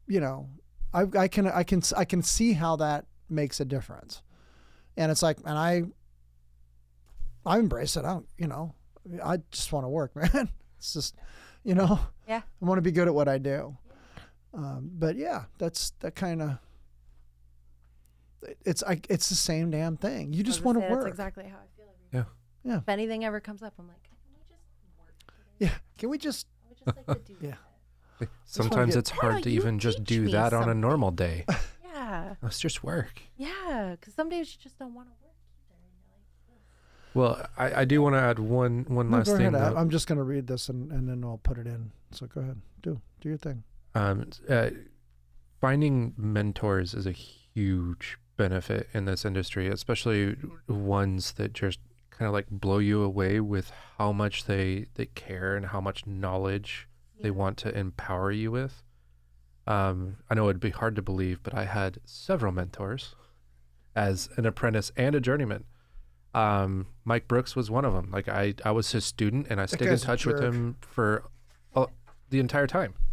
[0.07, 0.49] you know
[0.95, 4.22] I, I can i can i can see how that makes a difference
[4.97, 5.83] and it's like and i
[7.45, 8.74] i embrace it i don't you know
[9.22, 11.14] i just want to work man it's just
[11.62, 12.41] you know Yeah.
[12.62, 13.76] i want to be good at what i do
[14.55, 16.59] um, but yeah that's that kind of
[18.65, 21.59] it's I, it's the same damn thing you just want gonna work That's exactly how
[21.59, 21.87] I feel.
[22.15, 22.27] Every
[22.65, 22.73] Yeah.
[22.73, 22.79] Yeah.
[22.79, 25.73] If anything ever comes up, I'm like, can we just work today?
[25.73, 27.55] yeah can we just I would just like to do Yeah.
[28.21, 28.29] that.
[28.47, 31.45] Sometimes get- it's hard to even just do me that on a normal day.
[31.93, 32.35] Yeah.
[32.41, 33.21] Let's just work.
[33.37, 33.97] Yeah.
[33.99, 35.35] Because some days you just don't want to work
[35.69, 35.77] either.
[35.85, 35.93] And
[37.19, 39.49] you're like, Well, I, I do want to add one one No, last go thing.
[39.55, 39.61] ahead.
[39.61, 39.77] I- though.
[39.77, 42.41] i'm just going to read this and, and then i'll put it in so go
[42.41, 44.70] ahead do do your thing um, uh,
[45.61, 50.36] finding mentors is a huge benefit in this industry, especially
[50.68, 51.78] ones that just
[52.11, 56.07] kind of like blow you away with how much they they care and how much
[56.07, 56.88] knowledge
[57.20, 58.82] they want to empower you with.
[59.66, 63.14] Um, I know it'd be hard to believe, but I had several mentors
[63.95, 65.64] as an apprentice and a journeyman.
[66.32, 68.11] Um, Mike Brooks was one of them.
[68.11, 71.24] Like I, I was his student, and I stayed in touch with him for
[71.74, 71.86] uh,
[72.30, 72.95] the entire time, Yeah.
[72.95, 73.10] like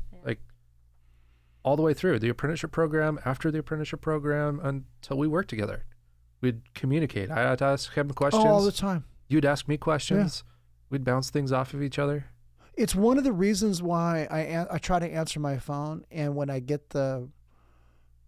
[1.68, 5.84] all the way through the apprenticeship program, after the apprenticeship program, until we worked together.
[6.40, 7.30] we'd communicate.
[7.30, 8.46] I'd ask him questions.
[8.46, 9.04] Oh, all the time.
[9.28, 10.44] You'd ask me questions.
[10.90, 12.28] We'd bounce things off of each other.
[12.76, 16.36] It's one of the reasons why I an- I try to answer my phone, and
[16.36, 17.28] when I get the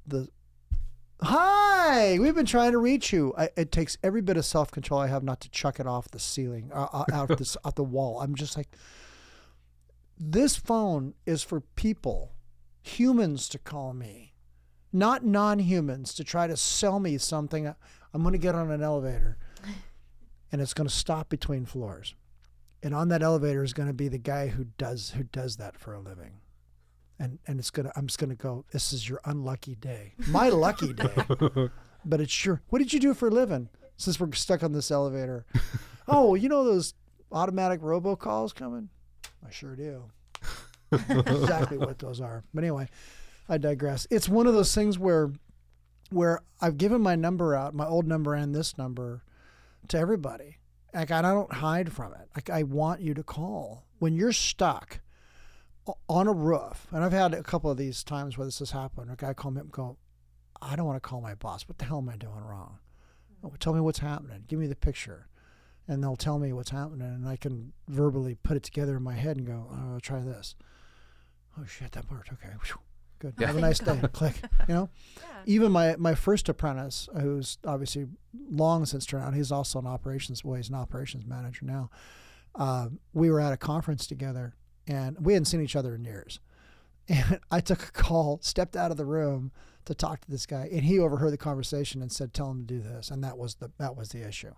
[0.05, 0.27] the
[1.21, 3.33] hi, we've been trying to reach you.
[3.37, 6.09] I, it takes every bit of self control I have not to chuck it off
[6.11, 8.19] the ceiling, uh, uh, out this out the wall.
[8.21, 8.69] I'm just like,
[10.17, 12.33] this phone is for people,
[12.81, 14.33] humans to call me,
[14.91, 17.67] not non-humans to try to sell me something.
[18.13, 19.37] I'm going to get on an elevator,
[20.51, 22.15] and it's going to stop between floors.
[22.81, 25.77] And on that elevator is going to be the guy who does who does that
[25.77, 26.39] for a living.
[27.21, 30.13] And and it's gonna i'm just gonna go this is your unlucky day.
[30.29, 31.11] My lucky day.
[32.05, 33.67] But it's sure what did you do for a living
[33.97, 35.45] since we're stuck on this elevator?
[36.11, 36.95] Oh you know those
[37.31, 38.89] automatic robocalls coming?
[39.45, 40.05] I sure do
[40.91, 42.87] exactly what those are but anyway
[43.47, 45.31] i digress it's one of those things where
[46.09, 49.23] where i've given my number out my old number and this number
[49.87, 50.59] to everybody
[50.93, 52.29] like I don't hide from it.
[52.35, 55.01] Like I want you to call when you're stuck
[56.07, 56.87] on a roof.
[56.91, 59.11] And I've had a couple of these times where this has happened.
[59.11, 59.97] A guy called me and go,
[60.61, 61.67] I don't want to call my boss.
[61.67, 62.79] What the hell am I doing wrong?
[63.43, 64.43] Oh, tell me what's happening.
[64.47, 65.27] Give me the picture.
[65.87, 69.15] And they'll tell me what's happening, and I can verbally put it together in my
[69.15, 70.53] head and go, "Oh, I'll try this."
[71.59, 72.31] Oh shit, that worked.
[72.31, 72.49] Okay,
[73.19, 73.33] good.
[73.37, 73.47] Yeah.
[73.47, 73.99] Have a nice day.
[74.13, 74.35] Click.
[74.67, 74.89] You know
[75.45, 78.07] even my my first apprentice, who's obviously
[78.49, 81.89] long since turned out, he's also an operations well, he's an operations manager now.
[82.55, 84.55] Uh, we were at a conference together,
[84.87, 86.39] and we hadn't seen each other in years.
[87.11, 89.51] And I took a call, stepped out of the room
[89.85, 92.73] to talk to this guy, and he overheard the conversation and said, "Tell him to
[92.75, 94.53] do this." And that was the that was the issue.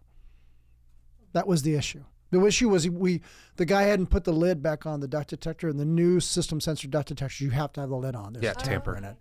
[1.31, 2.03] That was the issue.
[2.31, 3.21] The issue was we
[3.57, 6.59] the guy hadn't put the lid back on the duct detector, and the new system
[6.61, 8.33] sensor duct detectors you have to have the lid on.
[8.33, 8.95] There's Yeah, tamper.
[8.95, 9.17] in it.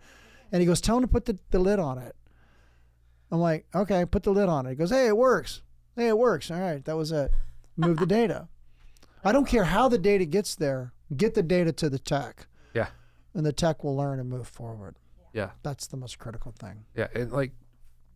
[0.53, 2.15] And he goes, Tell him to put the, the lid on it.
[3.31, 4.71] I'm like, Okay, put the lid on it.
[4.71, 5.63] He goes, Hey, it works.
[5.97, 6.51] Hey, it works.
[6.51, 7.33] All right, that was it.
[7.77, 8.49] Move the data.
[9.25, 12.89] I don't care how the data gets there, get the data to the tech, Yeah.
[13.35, 14.97] and the tech will learn and move forward.
[15.33, 15.51] Yeah.
[15.63, 16.85] That's the most critical thing.
[16.97, 17.53] Yeah, and like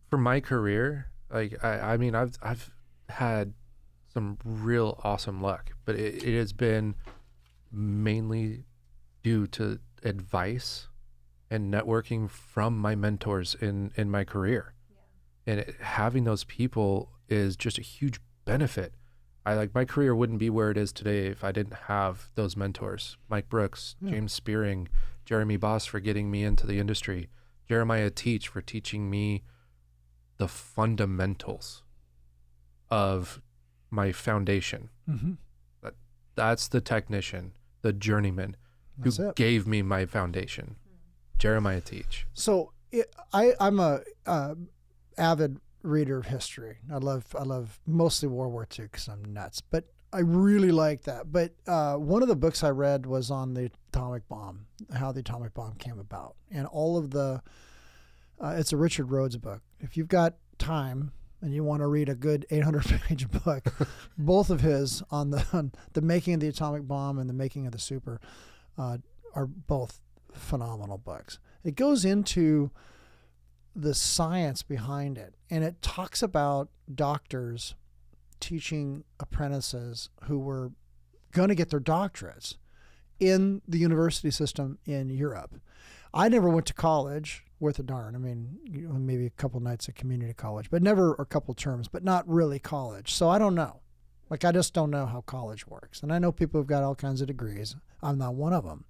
[0.08, 2.70] for my career, like I, I mean, I've I've
[3.08, 3.52] had
[4.14, 6.94] some real awesome luck, but it, it has been
[7.70, 8.64] mainly
[9.22, 10.88] due to advice
[11.50, 14.74] and networking from my mentors in in my career,
[15.46, 18.94] and it, having those people is just a huge benefit.
[19.46, 22.56] I like my career wouldn't be where it is today if I didn't have those
[22.56, 24.12] mentors, Mike Brooks, Yeah.
[24.12, 24.88] James Spearing,
[25.26, 27.28] Jeremy Boss for getting me into the industry.
[27.68, 29.42] Jeremiah Teach for teaching me
[30.38, 31.82] the fundamentals
[32.90, 33.40] of
[33.94, 34.90] my foundation.
[35.08, 35.32] Mm-hmm.
[36.36, 38.56] That's the technician, the journeyman
[39.02, 40.76] who gave me my foundation.
[41.38, 42.26] Jeremiah Teach.
[42.32, 44.54] So it, I I'm a uh,
[45.18, 46.78] avid reader of history.
[46.92, 51.02] I love I love mostly World War II because I'm nuts, but I really like
[51.02, 51.32] that.
[51.32, 55.20] But uh, one of the books I read was on the atomic bomb, how the
[55.20, 57.42] atomic bomb came about, and all of the.
[58.40, 59.62] Uh, it's a Richard Rhodes book.
[59.78, 61.12] If you've got time
[61.44, 63.66] and you want to read a good 800 page book,
[64.18, 67.66] both of his on the on the making of the atomic bomb and the making
[67.66, 68.20] of the super
[68.78, 68.96] uh,
[69.34, 70.00] are both
[70.32, 71.38] phenomenal books.
[71.62, 72.70] It goes into
[73.76, 77.74] the science behind it, and it talks about doctors
[78.40, 80.72] teaching apprentices who were
[81.32, 82.56] going to get their doctorates
[83.20, 85.60] in the university system in Europe.
[86.12, 88.14] I never went to college worth a darn.
[88.14, 91.54] I mean, you know, maybe a couple nights at community college, but never a couple
[91.54, 93.12] terms, but not really college.
[93.12, 93.80] So I don't know.
[94.30, 96.02] Like I just don't know how college works.
[96.02, 97.76] And I know people who've got all kinds of degrees.
[98.02, 98.84] I'm not one of them.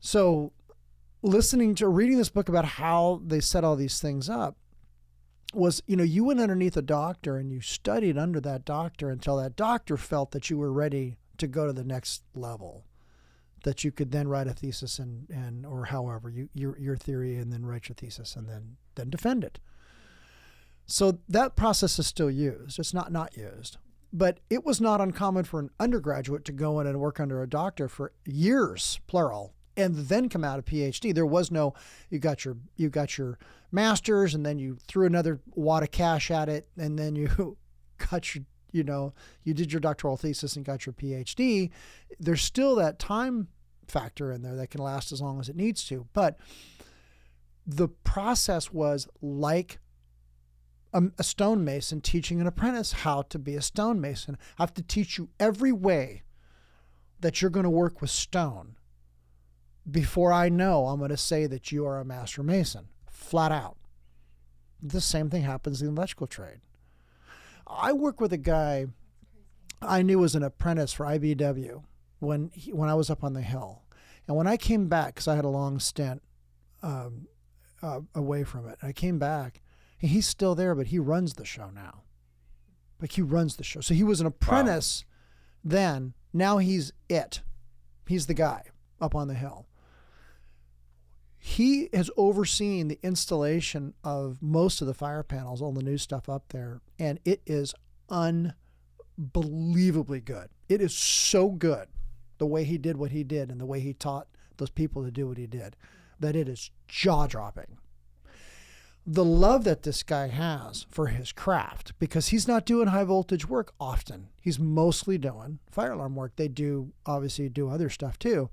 [0.00, 0.52] So
[1.22, 4.56] listening to reading this book about how they set all these things up
[5.54, 9.36] was you know you went underneath a doctor and you studied under that doctor until
[9.38, 12.84] that doctor felt that you were ready to go to the next level
[13.68, 17.36] that you could then write a thesis and, and or however you your your theory
[17.36, 19.58] and then write your thesis and then then defend it.
[20.86, 22.78] So that process is still used.
[22.78, 23.76] It's not not used.
[24.10, 27.46] But it was not uncommon for an undergraduate to go in and work under a
[27.46, 31.74] doctor for years plural and then come out a phd there was no
[32.08, 33.38] you got your you got your
[33.70, 37.56] masters and then you threw another wad of cash at it and then you
[38.10, 39.12] got your you know
[39.44, 41.70] you did your doctoral thesis and got your phd
[42.18, 43.46] there's still that time
[43.90, 46.06] factor in there that can last as long as it needs to.
[46.12, 46.38] But
[47.66, 49.78] the process was like
[50.92, 54.38] a, a stonemason teaching an apprentice how to be a stonemason.
[54.58, 56.22] I have to teach you every way
[57.20, 58.76] that you're going to work with stone
[59.90, 63.76] before i know i'm going to say that you are a master mason flat out.
[64.80, 66.60] The same thing happens in the electrical trade.
[67.66, 68.86] I work with a guy
[69.82, 71.82] I knew was an apprentice for IBEW
[72.18, 73.82] when he, when I was up on the hill,
[74.26, 76.22] and when I came back because I had a long stint
[76.82, 77.26] um,
[77.82, 79.62] uh, away from it, I came back.
[80.00, 82.02] And he's still there, but he runs the show now.
[83.00, 83.80] Like he runs the show.
[83.80, 85.04] So he was an apprentice
[85.64, 86.14] then.
[86.32, 87.42] Now he's it.
[88.06, 88.62] He's the guy
[89.00, 89.66] up on the hill.
[91.38, 96.28] He has overseen the installation of most of the fire panels, all the new stuff
[96.28, 97.74] up there, and it is
[98.10, 100.48] unbelievably good.
[100.68, 101.88] It is so good
[102.38, 105.10] the way he did what he did and the way he taught those people to
[105.10, 105.76] do what he did
[106.20, 107.78] that it is jaw dropping
[109.10, 113.48] the love that this guy has for his craft because he's not doing high voltage
[113.48, 114.28] work often.
[114.38, 116.36] He's mostly doing fire alarm work.
[116.36, 118.50] They do obviously do other stuff too,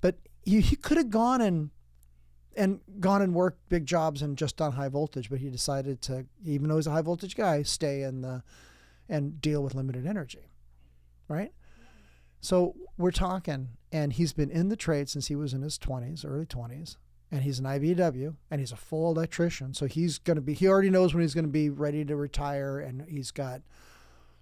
[0.00, 1.70] but he, he could have gone and
[2.56, 6.26] and gone and worked big jobs and just done high voltage, but he decided to,
[6.44, 8.42] even though he's a high voltage guy, stay in the
[9.08, 10.50] and deal with limited energy,
[11.28, 11.52] right?
[12.42, 16.26] So we're talking, and he's been in the trade since he was in his 20s,
[16.26, 16.96] early 20s
[17.32, 19.72] and he's an IBEW and he's a full electrician.
[19.72, 22.14] So he's going to be, he already knows when he's going to be ready to
[22.14, 23.62] retire and he's got,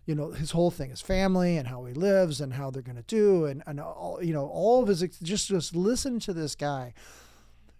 [0.07, 2.96] you know, his whole thing, his family and how he lives and how they're going
[2.96, 3.44] to do.
[3.44, 6.92] And, and all, you know, all of his, just, just listen to this guy.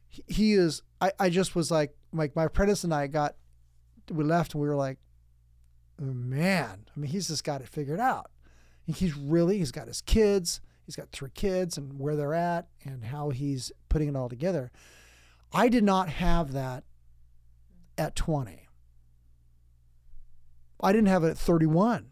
[0.09, 3.35] He, he is, I, I just was like, like my apprentice and I got,
[4.13, 4.99] we left and we were like,
[5.99, 8.31] man, I mean, he's just got it figured out.
[8.87, 13.05] He's really, he's got his kids, he's got three kids and where they're at and
[13.05, 14.73] how he's putting it all together.
[15.53, 16.85] I did not have that
[17.97, 18.69] at 20.
[20.83, 22.07] I didn't have it at 31.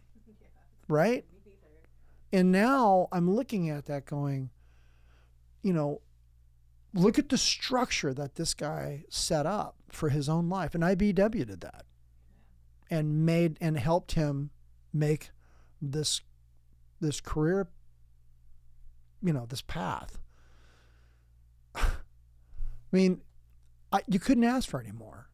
[0.89, 1.25] Right?
[2.33, 4.51] And now I'm looking at that going,
[5.63, 6.03] you know,
[6.95, 10.75] look at the structure that this guy set up for his own life.
[10.75, 11.85] And IBEW did that
[12.91, 14.51] and made and helped him
[14.93, 15.31] make
[15.81, 16.21] this
[17.01, 17.69] this career
[19.23, 20.19] you know this path
[21.75, 21.87] i
[22.93, 23.21] mean
[23.93, 25.29] I, you couldn't ask for any more.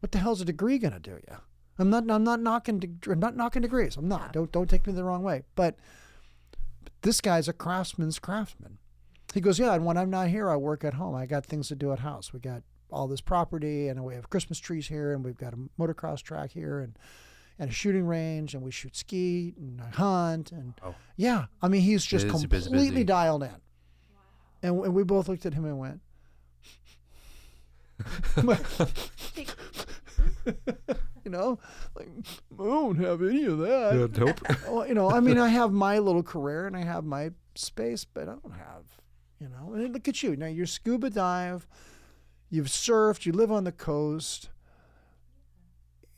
[0.00, 1.36] What the hell's a degree going to do you?
[1.78, 2.10] I'm not.
[2.10, 2.78] I'm not knocking.
[2.80, 3.96] De- I'm not knocking degrees.
[3.96, 4.32] I'm not.
[4.32, 5.42] Don't don't take me the wrong way.
[5.54, 5.76] But,
[6.82, 8.78] but this guy's a craftsman's craftsman.
[9.34, 9.74] He goes, yeah.
[9.74, 11.14] And when I'm not here, I work at home.
[11.14, 12.32] I got things to do at house.
[12.32, 15.58] We got all this property, and we have Christmas trees here, and we've got a
[15.78, 16.96] motocross track here, and
[17.58, 20.94] and a shooting range, and we shoot ski and I hunt, and Oh.
[21.16, 21.46] yeah.
[21.62, 23.04] I mean, he's just Busy, completely busy.
[23.04, 23.50] dialed in.
[24.62, 26.00] And, and we both looked at him and went,
[31.24, 31.58] you know,
[31.96, 32.08] like
[32.58, 34.10] I don't have any of that.
[34.18, 34.40] nope.
[34.68, 38.04] Well, you know, I mean, I have my little career and I have my space,
[38.04, 38.84] but I don't have,
[39.40, 39.72] you know.
[39.74, 40.46] And look at you now.
[40.46, 41.66] You're scuba dive,
[42.50, 44.50] you've surfed, you live on the coast.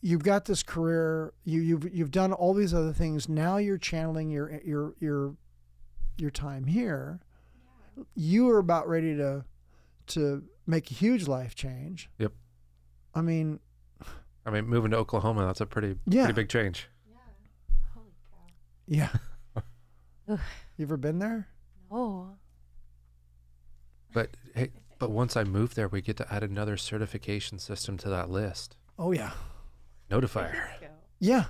[0.03, 1.33] You've got this career.
[1.45, 3.29] You, you've you've done all these other things.
[3.29, 5.35] Now you're channeling your your your
[6.17, 7.21] your time here.
[8.15, 9.45] You are about ready to
[10.09, 12.09] to make a huge life change.
[12.19, 12.33] Yep.
[13.15, 13.61] I mean,
[14.47, 16.25] I mean, moving to Oklahoma, that's a pretty Yeah.
[16.25, 16.89] pretty big change.
[18.87, 19.11] yeah.
[20.29, 20.39] Ugh.
[20.77, 21.49] you ever been there?
[21.91, 22.31] Oh,
[24.13, 28.09] But hey, but once I move there, we get to add another certification system to
[28.09, 28.77] that list.
[28.99, 29.33] Oh yeah.
[30.11, 30.55] Notifier.
[31.19, 31.45] Yeah.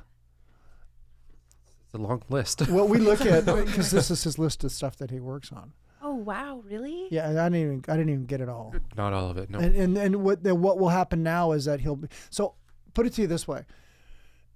[1.87, 2.67] It's a long list.
[2.69, 5.73] Well, we look at because this is his list of stuff that he works on.
[6.03, 7.09] oh wow, really?
[7.11, 8.75] Yeah, and I didn't even I didn't even get it all.
[8.97, 9.51] Not all of it.
[9.51, 9.59] No.
[9.59, 12.55] And and, and what then what will happen now is that he'll be so
[12.95, 13.65] put it to you this way.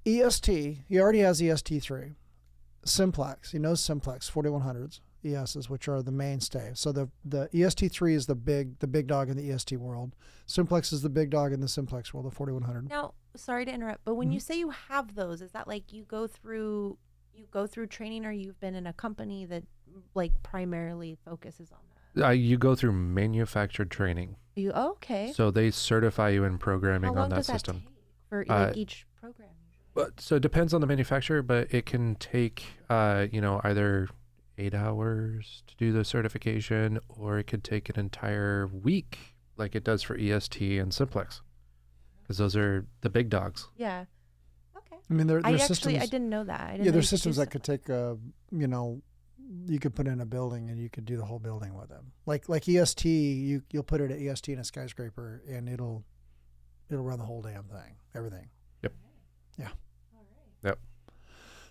[0.07, 2.13] EST, he already has EST three.
[2.85, 6.73] Simplex, he knows Simplex forty one hundreds ESs, which are the mainstay.
[6.75, 10.15] So the the EST three is the big the big dog in the EST world.
[10.47, 12.89] Simplex is the big dog in the Simplex world, the forty one hundred.
[12.91, 16.05] Now, sorry to interrupt, but when you say you have those, is that like you
[16.05, 16.99] go through
[17.35, 19.64] you go through training, or you've been in a company that
[20.14, 21.78] like primarily focuses on
[22.14, 22.26] that?
[22.26, 25.32] Uh, you go through manufactured training, You okay?
[25.35, 27.76] so they certify you in programming How long on that does system.
[27.76, 27.89] that take
[28.28, 29.49] for Uh, like each program?
[29.95, 34.09] But so it depends on the manufacturer, but it can take, uh, you know, either
[34.59, 39.82] eight hours to do the certification, or it could take an entire week, like it
[39.82, 41.43] does for EST and Simplex,
[42.25, 43.68] because those are the big dogs.
[43.77, 44.07] Yeah.
[44.77, 44.97] Okay.
[45.09, 46.03] I mean, there, I there's actually systems.
[46.03, 46.61] I didn't know that.
[46.61, 48.16] I didn't yeah, know there's you systems that could take a
[48.51, 49.03] you know,
[49.66, 52.12] you could put in a building and you could do the whole building with them.
[52.27, 56.05] Like like EST, you you'll put it at EST in a skyscraper and it'll
[56.91, 58.49] it'll run the whole damn thing, everything.
[58.83, 58.93] Yep.
[59.59, 59.68] Yeah.
[60.64, 60.79] Yep.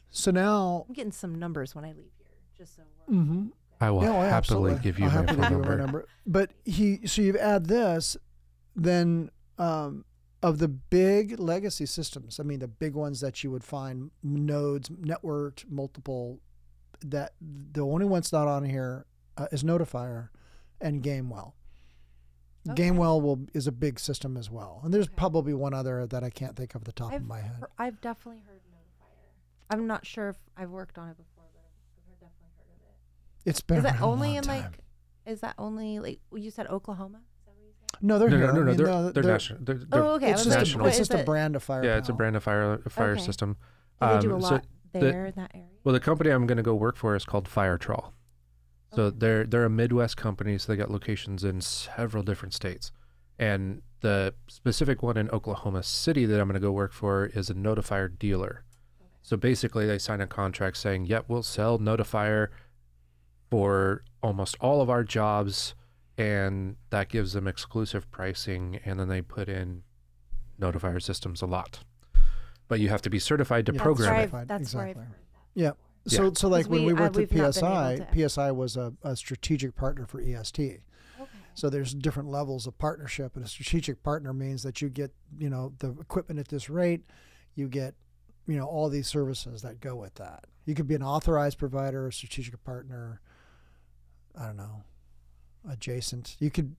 [0.10, 2.84] So now, I'm getting some numbers when I leave here, just so.
[3.08, 3.47] We're, mm-hmm.
[3.82, 4.80] I will Yeah, well, happily absolutely.
[4.84, 5.78] give you I'll my happily phone give you my number.
[5.78, 6.08] number.
[6.26, 8.16] But he, so you add this,
[8.76, 10.06] then um,
[10.44, 14.89] of the big legacy systems, I mean the big ones that you would find nodes,
[14.89, 16.39] networked, multiple.
[17.06, 19.06] That the only one's not on here
[19.38, 20.30] uh, is Notifier
[20.80, 21.54] and Gamewell.
[22.70, 22.82] Okay.
[22.84, 25.16] Gamewell will is a big system as well, and there's Okay.
[25.18, 27.62] probably one other that I can't think of the top I've, of my head.
[27.78, 29.34] I've definitely heard Notifier.
[29.70, 31.64] I'm not sure if I've worked on it before, but
[32.08, 33.50] I've definitely heard of it.
[33.50, 34.62] It's been Is that a only in time.
[34.64, 34.80] like?
[35.26, 37.20] Is that only like you said Oklahoma?
[38.06, 38.47] No, they're no, here.
[38.47, 38.68] no, no, I no.
[38.68, 39.60] mean, They're, no, they're, they're- national.
[39.64, 40.32] They're, they're, Oh, okay.
[40.32, 40.86] It's just, national.
[40.86, 41.84] a, it's just a brand of fire.
[41.86, 43.22] yeah, it's a brand of fire a fire Okay.
[43.22, 43.56] system.
[44.01, 45.68] Do they do a Um, so lot the- there in that area?
[45.86, 48.12] Well, the company I'm going to go work for is called Firetrol.
[48.93, 49.18] So Okay.
[49.20, 52.91] they're they're a Midwest company, so they got locations in several different states.
[53.39, 57.49] And the specific one in Oklahoma City that I'm going to go work for is
[57.49, 58.64] a notifier dealer.
[59.22, 62.49] So basically, they sign a contract saying, "Yep, we'll sell notifier
[63.49, 65.74] for almost all of our jobs,"
[66.18, 68.80] and that gives them exclusive pricing.
[68.86, 69.84] And then they put in
[70.59, 71.80] notifier systems a lot,
[72.68, 73.82] but you have to be certified to Yeah.
[73.82, 74.22] program that's it.
[74.24, 75.03] Certified, that's exactly.
[75.03, 75.18] heard that.
[75.55, 75.72] Yeah.
[76.05, 76.18] before.
[76.18, 78.76] So, so like 'Cause when we we- uh, worked we've at PSI, to- PSI was
[78.78, 80.82] a, a strategic partner for EST.
[81.20, 81.30] Okay.
[81.55, 85.49] So there's different levels of partnership, and a strategic partner means that you get, you
[85.49, 87.03] know, the equipment at this rate,
[87.55, 87.95] you get,
[88.47, 90.45] you know, all these services that go with that.
[90.66, 93.22] You could be an authorized provider, a strategic partner.
[94.36, 94.84] I don't know,
[95.70, 96.36] adjacent.
[96.39, 96.76] You could.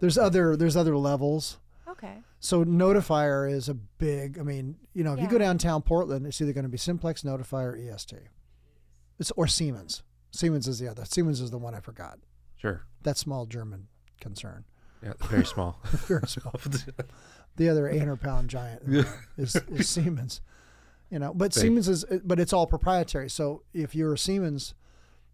[0.00, 1.58] There's other there's other levels.
[1.88, 2.18] Okay.
[2.40, 4.38] So Notifier is a big.
[4.38, 7.22] I mean, you know, if you go downtown Portland, it's either going to be Simplex,
[7.22, 8.18] Notifier, or EST.
[9.18, 10.02] It's or Siemens.
[10.30, 11.04] Siemens is the other.
[11.04, 12.18] Siemens is the one I forgot.
[12.56, 12.82] Sure.
[13.02, 13.88] That small German
[14.20, 14.64] concern.
[15.02, 15.78] Yeah, very small.
[16.06, 16.54] Very small.
[17.56, 18.82] The other 800 pound giant
[19.36, 20.40] is, is Siemens.
[21.10, 21.62] You know, but Big.
[21.62, 23.30] Siemens is, but it's all proprietary.
[23.30, 24.74] So if you're a Siemens,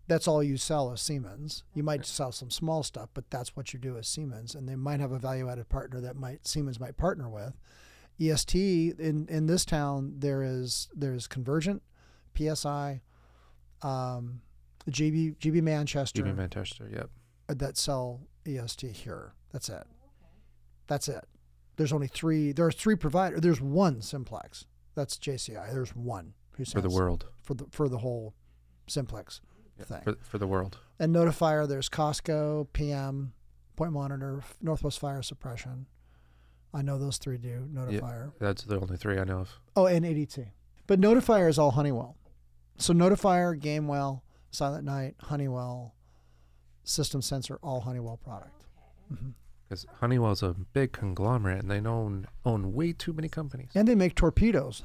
[0.09, 1.65] that's all you sell is Siemens.
[1.75, 4.55] You might sell some small stuff, but that's what you do as Siemens.
[4.55, 7.57] And they might have a value added partner that might Siemens might partner with.
[8.21, 8.55] EST
[8.99, 11.83] in in this town there is there's Convergent,
[12.37, 13.01] PSI,
[13.83, 14.43] um,
[14.91, 16.89] GB GB Manchester GB Manchester.
[16.93, 17.11] Yep.
[17.59, 19.33] that sell EST here.
[19.53, 19.85] That's it.
[20.87, 21.25] That's it.
[21.77, 22.53] There's only three.
[22.53, 23.41] There are three providers.
[23.41, 24.67] There's one Simplex.
[24.95, 25.73] That's JCI.
[25.73, 27.27] There's one who For the world.
[27.43, 28.35] for the for the whole
[28.87, 29.41] Simplex
[29.81, 30.03] thing.
[30.03, 30.79] For, for the world.
[30.99, 31.69] and Notifier.
[31.69, 33.33] There's Cosco, PM,
[33.77, 35.87] Point Monitor, Northwest Fire Suppression.
[36.75, 38.33] I know those three do Notifier.
[38.39, 39.61] That's the only three I know of.
[39.77, 40.47] Oh, and ADT.
[40.87, 42.17] But Notifier is all Honeywell.
[42.79, 45.95] So Notifier, Gamewell, Silent Knight, Honeywell,
[46.85, 48.65] System Sensor, all Honeywell product.
[49.69, 49.97] Because mm-hmm.
[50.01, 53.71] Honeywell's a big conglomerate and they own own way too many companies.
[53.75, 54.85] And they make torpedoes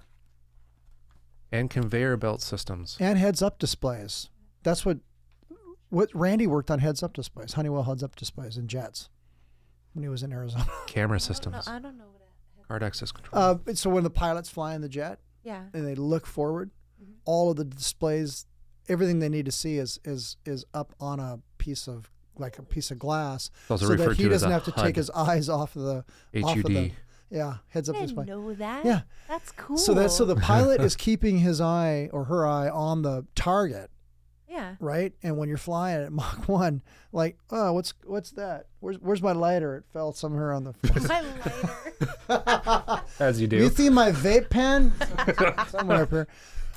[1.51, 2.97] And conveyor belt systems.
[2.99, 4.29] and heads up displays.
[4.67, 4.97] That's what
[5.89, 9.09] what Randy worked on heads up displays, Honeywell heads up displays and jets
[9.93, 10.65] when he was in Arizona.
[10.87, 11.67] Camera I don't know, systems.
[11.67, 12.67] I don't know what it.
[12.67, 13.41] Card access control.
[13.41, 15.63] Uh, so when the pilots fly in the jet Yeah.
[15.73, 17.13] and they look forward, Mhm.
[17.23, 18.45] all of the displays,
[18.89, 22.63] everything they need to see is is is up on a piece of like a
[22.63, 25.83] piece of glass, It's so that he doesn't have to take his eyes off of
[25.83, 26.05] the
[26.43, 26.65] off of HUD.
[26.65, 26.91] the
[27.29, 28.25] yeah heads I up didn't display.
[28.25, 28.83] know that.
[28.85, 29.01] Yeah.
[29.29, 29.77] That's cool.
[29.77, 33.89] So that so the pilot is keeping his eye or her eye on the target,
[34.47, 34.75] yeah.
[34.79, 35.13] right?
[35.23, 36.81] And when you're flying at Mach one,
[37.11, 38.67] like, oh, what's what's that?
[38.79, 39.77] Where's where's my lighter?
[39.77, 40.73] It fell somewhere on the.
[41.07, 41.21] My
[42.29, 43.03] lighter.
[43.19, 43.57] As you do.
[43.57, 44.93] you see my vape pen
[45.69, 46.27] somewhere up here.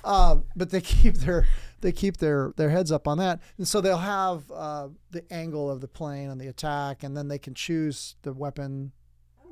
[0.05, 1.47] Um, but they keep their
[1.81, 5.71] they keep their their heads up on that, and so they'll have uh, the angle
[5.71, 8.93] of the plane and the attack, and then they can choose the weapon,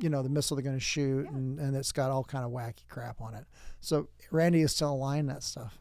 [0.01, 2.51] you know, the missile they're going to shoot, and, and it's got all kind of
[2.51, 3.45] wacky crap on it.
[3.81, 5.79] So Randy is still aligning that stuff.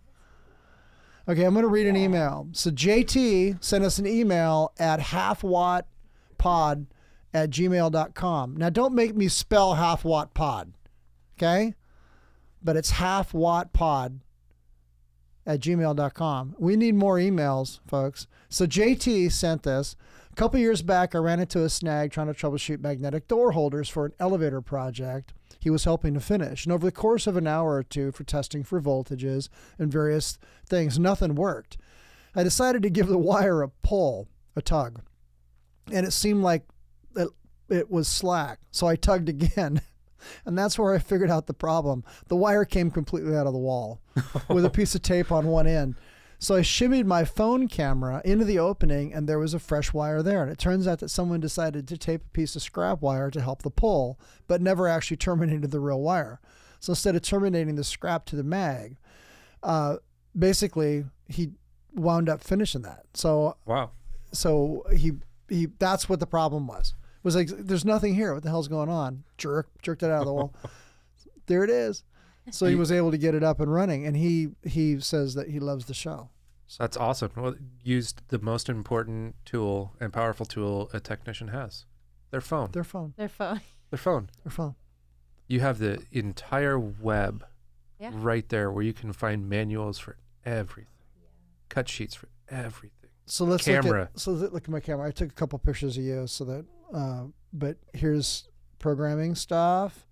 [1.30, 2.48] Okay, I'm going to read an email.
[2.54, 6.86] So JT sent us an email at halfwattpod
[7.34, 8.56] at gmail.com.
[8.56, 10.74] Now, don't make me spell half watt pod,
[11.38, 11.76] okay?
[12.64, 14.22] But it's half watt pod
[15.46, 16.56] at gmail.com.
[16.58, 18.28] We need more emails, folks.
[18.48, 19.98] So JT sent this.
[20.32, 23.90] A couple years back, I ran into a snag trying to troubleshoot magnetic door holders
[23.90, 26.66] for an elevator project he was helping to finish.
[26.66, 30.38] And over the course of an hour or two for testing for voltages and various
[30.68, 31.78] things, nothing worked.
[32.36, 35.01] I decided to give the wire a pull, a tug,
[35.91, 36.64] and it seemed like
[37.16, 37.30] it,
[37.70, 38.60] it was slack.
[38.72, 39.82] So I tugged again.
[40.45, 42.03] And that's where I figured out the problem.
[42.28, 44.01] The wire came completely out of the wall
[44.49, 45.95] with a piece of tape on one end.
[46.40, 50.22] So I shimmied my phone camera into the opening, and there was a fresh wire
[50.22, 50.44] there.
[50.44, 53.42] And it turns out that someone decided to tape a piece of scrap wire to
[53.42, 56.40] help the pull, but never actually terminated the real wire.
[56.80, 58.98] So instead of terminating the scrap to the mag,
[59.64, 59.98] uh,
[60.38, 61.52] basically he
[61.96, 63.06] wound up finishing that.
[63.16, 63.92] So Wow.
[64.32, 65.14] so he
[65.50, 68.34] he that's what the problem was It was like, "There's nothing here.
[68.36, 70.54] What the hell's going on?" Jerk, jerked it out of the wall.
[71.48, 72.04] there it is.
[72.52, 75.50] So he was able to get it up and running, and he he says that
[75.50, 76.30] he loves the show.
[76.68, 77.32] So that's awesome.
[77.36, 81.86] Well, used the most important tool and powerful tool a technician has,
[82.32, 82.72] their phone.
[82.72, 83.62] Their phone, Their phone.
[83.89, 84.30] Their phone.
[84.43, 84.76] their phone.
[85.48, 87.45] You have the entire web
[88.00, 88.12] Yeah.
[88.14, 90.91] right there where you can find manuals for everything,
[91.70, 92.91] cut sheets for everything.
[93.28, 94.00] So let's Camera.
[94.02, 95.08] look at so let- look at my camera.
[95.08, 100.06] I took a couple pictures of you so that uh, but here's programming stuff.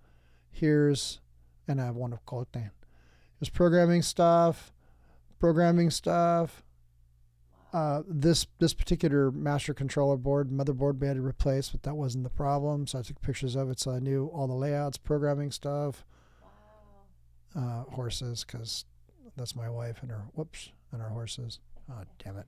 [0.52, 1.20] Here's
[1.68, 2.72] and I have one of Colton.
[3.40, 4.72] Here's programming stuff,
[5.40, 6.64] programming stuff.
[7.74, 12.24] Uh, this this particular master controller board motherboard we had to replace, but that wasn't
[12.24, 12.88] the problem.
[12.88, 16.06] So I took pictures of it, so I knew all the layouts, programming stuff,
[17.54, 18.86] uh, horses, because
[19.36, 21.60] that's my wife and her whoops and her horses.
[21.92, 22.46] Oh damn it!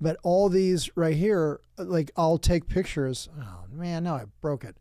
[0.00, 3.28] But all these right here, like I'll take pictures.
[3.38, 4.78] Oh man, now I broke it.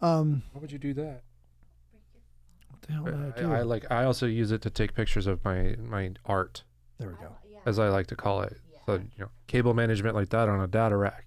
[0.00, 1.24] Um, Why would you do that?
[2.80, 3.52] What the hell did I do?
[3.52, 3.90] I, I like.
[3.90, 6.64] I also use it to take pictures of my my art,
[6.98, 7.32] there we go.
[7.54, 8.56] Oh, as I like to call it.
[8.86, 11.26] So you know, cable management like that on a data rack.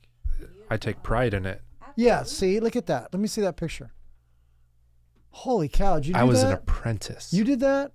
[0.69, 1.61] I take pride in it.
[1.95, 3.09] Yeah, see, look at that.
[3.13, 3.91] Let me see that picture.
[5.29, 5.95] Holy cow!
[5.95, 7.91] Did you do I was an apprentice you did that?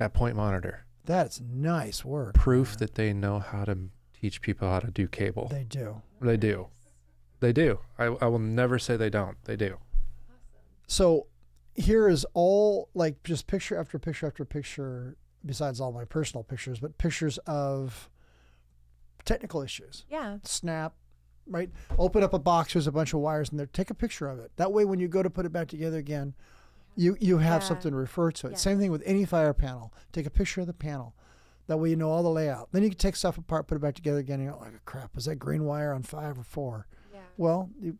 [0.00, 0.86] at Point Monitor.
[1.04, 2.34] That's nice work.
[2.34, 2.76] Proof man.
[2.78, 3.78] that they know how to
[4.20, 5.48] teach people how to do cable.
[5.50, 6.02] they do.
[6.20, 6.68] They do.
[7.40, 7.80] They do.
[7.98, 9.36] I, I will never say they don't.
[9.44, 9.76] They do.
[10.86, 11.26] So
[11.74, 16.78] here is all like just picture after picture after picture, besides all my personal pictures,
[16.80, 18.08] but pictures of
[19.24, 20.04] technical issues.
[20.08, 20.38] Yeah.
[20.44, 20.94] Snap,
[21.46, 21.70] right?
[21.98, 22.72] Open up a box.
[22.74, 23.66] There's a bunch of wires in there.
[23.66, 24.52] Take a picture of it.
[24.56, 26.34] That way, when you go to put it back together again,
[26.96, 27.68] you you have Yeah.
[27.68, 28.50] something to refer to it.
[28.50, 28.62] Yes.
[28.62, 29.92] Same thing with any fire panel.
[30.12, 31.14] Take a picture of the panel.
[31.66, 32.68] That way, you know all the layout.
[32.72, 34.34] Then you can take stuff apart, put it back together again.
[34.38, 36.86] And you're like, oh, crap, was that green wire on five or four?
[37.12, 37.20] Yeah.
[37.38, 37.96] Well, you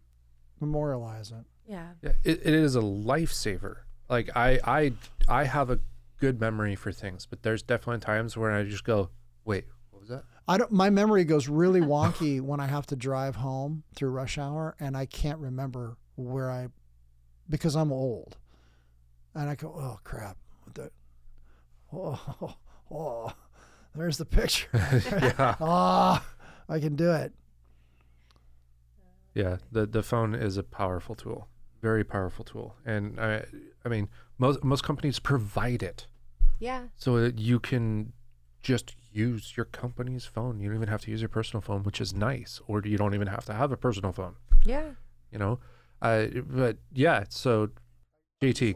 [0.61, 1.45] memorialize it.
[1.67, 1.89] Yeah.
[2.03, 3.77] Yeah, it, it is a lifesaver.
[4.09, 4.93] Like I, I,
[5.29, 5.81] I have a
[6.21, 9.11] good memory for things, but there's definitely times where I just go,
[9.45, 10.25] wait, what was that?
[10.47, 10.71] I don't.
[10.71, 14.95] My memory goes really wonky when I have to drive home through rush hour, and
[14.97, 16.69] I can't remember where I,
[17.49, 18.37] because I'm old,
[19.35, 20.91] and I go, oh crap, what the,
[21.95, 22.55] oh,
[22.91, 23.33] oh,
[23.95, 24.69] there's the picture.
[25.11, 26.23] yeah, Ah,
[26.69, 27.33] I can do it.
[29.35, 29.57] yeah.
[29.73, 31.49] The the phone is a powerful tool,
[31.89, 33.45] very powerful tool, and I,
[33.85, 34.09] I mean,
[34.39, 36.07] most most companies provide it
[36.69, 36.83] Yeah.
[36.97, 38.13] so that you can
[38.63, 40.61] just use your company's phone.
[40.61, 43.15] You don't even have to use your personal phone, which is nice, or you don't
[43.15, 44.35] even have to have a personal phone.
[44.65, 44.89] Yeah.
[45.33, 45.55] You know,
[46.01, 46.27] uh,
[46.63, 47.25] but yeah.
[47.29, 47.69] So,
[48.43, 48.75] JT,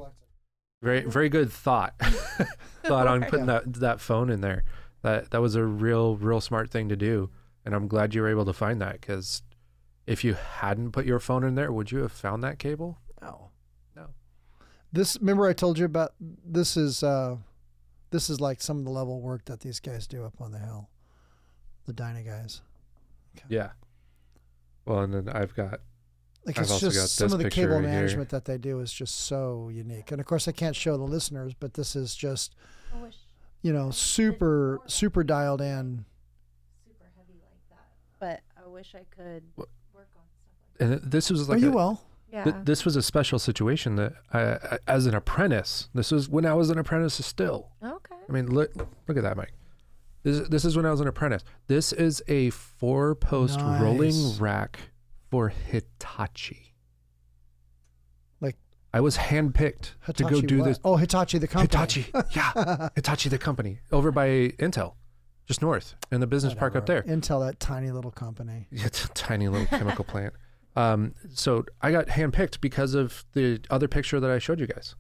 [0.82, 1.94] very very good thought
[2.84, 4.62] thought on putting that that phone in there
[5.02, 7.30] that that was a real real smart thing to do
[7.64, 9.42] and i'm glad you were able to find that because
[10.08, 13.50] if you hadn't put your phone in there would you have found that cable No.
[13.96, 14.06] No.
[14.92, 17.36] This remember I told you about this is uh
[18.10, 20.58] this is like some of the level work that these guys do up on the
[20.58, 20.88] hill.
[21.86, 22.62] The Dyna guys.
[23.48, 23.70] yeah
[24.86, 25.80] well and then i've got
[26.46, 27.90] Like I've it's got just some of the cable right here.
[27.92, 30.10] management that they do is just so unique.
[30.12, 32.54] And of course I can't show the listeners, but this is just
[33.60, 36.04] you know, super super dialed in.
[36.86, 37.88] super heavy like that.
[38.18, 41.60] But I wish I could What- work on stuff like and this was Oh, like
[41.62, 42.00] you a- will.
[42.32, 42.44] that.
[42.44, 42.62] th- Yeah.
[42.64, 46.52] this was a special situation that I, I, as an apprentice this was when i
[46.54, 48.14] was an apprentice still okay.
[48.28, 48.70] I mean, look,
[49.06, 49.54] look at that, Mike.
[50.22, 51.42] This is, this is when I was an apprentice.
[51.66, 54.78] This is a four post rolling rack
[55.30, 56.74] for Hitachi.
[58.40, 58.56] Like
[58.92, 60.64] I was handpicked to go do what?
[60.66, 60.80] this.
[60.84, 61.68] Oh, Hitachi the company.
[62.02, 64.94] Hitachi, yeah, Hitachi the company over by Intel,
[65.46, 67.02] just north in the business park up there.
[67.04, 68.66] Intel, that tiny little company.
[68.72, 70.34] It's a tiny little chemical plant.
[70.78, 74.94] Um, so I got handpicked because of the other picture that I showed you guys,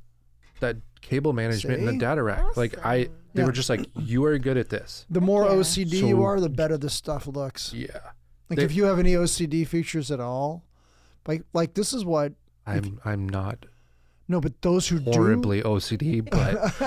[0.60, 2.56] that cable management and the data rack.
[2.56, 3.04] Like I,
[3.34, 3.44] they Yeah.
[3.46, 5.06] were just like, you are good at this.
[5.08, 5.52] The more yeah.
[5.52, 7.72] OCD you are, the better this stuff looks.
[7.72, 7.86] Yeah.
[8.50, 10.64] Like They- if you have any OCD features at all,
[11.26, 12.32] like like this is what
[12.66, 13.66] I'm I'm not
[14.30, 15.10] no, but those who do.
[15.12, 16.52] horribly OCD, but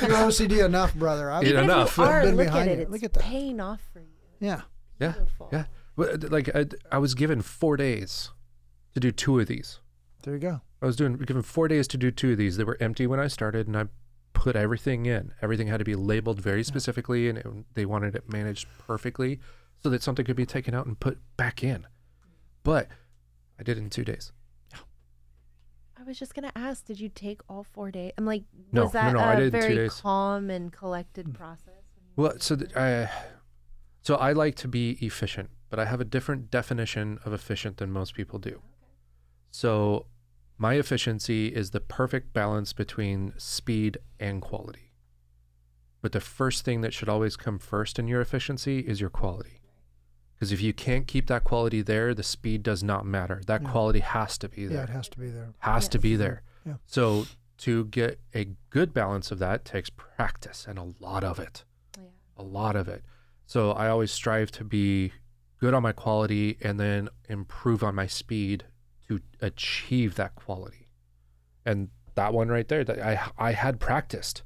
[0.00, 1.30] you're OCD enough, brother.
[1.30, 1.98] I've, Yeah, enough.
[1.98, 2.78] You are, Been look behind at it.
[2.78, 2.82] it.
[2.82, 3.22] It's Look at that.
[3.24, 4.06] paying off for you.
[4.40, 4.62] yeah,
[4.98, 5.50] Yeah, Beautiful.
[5.52, 5.64] yeah.
[5.98, 8.30] Well, uh, like I, I was given four days
[8.94, 9.80] to do two of these.
[10.22, 10.60] there you go.
[10.80, 12.56] I was doing given four days to do two of these.
[12.56, 13.86] They were empty when I started, and I
[14.32, 15.32] put everything in.
[15.42, 19.40] Everything had to be labeled very specifically, and it, they wanted it managed perfectly
[19.82, 21.86] so that something could be taken out and put back in.
[22.62, 22.88] But
[23.58, 24.32] I did it in two days.
[26.00, 28.12] I was just gonna ask, did you take all four days?
[28.16, 30.00] I'm like, No, was no, that no, I a did it in two very days.
[30.00, 31.82] calm and collected process?
[32.14, 33.10] Well, so th- I,
[34.02, 37.90] so I like to be efficient, but I have a different definition of efficient than
[37.90, 38.62] most people do.
[39.50, 40.06] So
[40.56, 44.92] my efficiency is the perfect balance between speed and quality.
[46.00, 49.60] But the first thing that should always come first in your efficiency is your quality.
[50.34, 53.42] Because if you can't keep that quality there, the speed does not matter.
[53.46, 53.70] That Yeah.
[53.70, 54.78] quality has to be there.
[54.78, 54.94] Yeah, there.
[54.94, 55.54] it has to be there.
[55.58, 56.42] has to be there.
[56.64, 56.74] Yeah.
[56.86, 57.26] So
[57.58, 61.64] to get a good balance of that takes practice and a lot of it.
[61.98, 62.08] Oh, yeah.
[62.36, 63.04] A lot of it.
[63.46, 65.12] So I always strive to be
[65.58, 68.64] good on my quality and then improve on my speed
[69.08, 70.88] to achieve that quality.
[71.64, 74.42] And that one right there, that I I had practiced.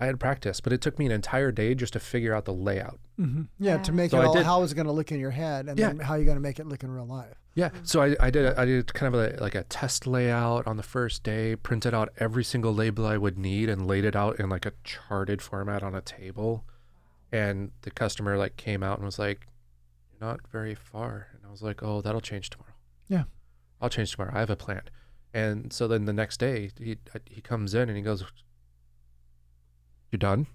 [0.00, 2.52] I had practiced, but it took me an entire day just to figure out the
[2.52, 2.98] layout.
[3.16, 5.20] hmm Yeah, to make So it I all did- how it's going to look in
[5.20, 5.88] your head, and Yeah.
[5.88, 7.36] then how you're going to make it look in real life.
[7.54, 7.70] Yeah.
[7.84, 10.76] So I, I did a, I did kind of a, like a test layout on
[10.76, 14.40] the first day, printed out every single label I would need and laid it out
[14.40, 16.64] in like a charted format on a table.
[17.30, 19.46] And the customer like came out and was like,
[20.20, 21.28] You're not very far.
[21.34, 22.72] And I was like, Oh, that'll change tomorrow.
[23.08, 23.24] Yeah.
[23.80, 24.32] I'll change tomorrow.
[24.34, 24.82] I have a plan.
[25.32, 28.24] And so then the next day he uh, he comes in and he goes,
[30.10, 30.46] you're done?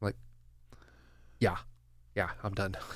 [0.00, 0.16] I'm like,
[1.40, 1.56] Yeah.
[2.14, 2.76] Yeah, I'm done.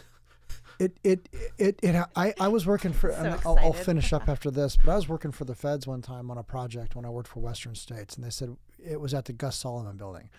[0.81, 1.29] It it
[1.59, 1.95] it it.
[2.17, 3.11] I I was working for.
[3.15, 5.87] So and I'll, I'll finish up after this, but I was working for the feds
[5.87, 8.99] one time on a project when I worked for Western States, and they said it
[8.99, 10.31] was at the Gus Solomon Building,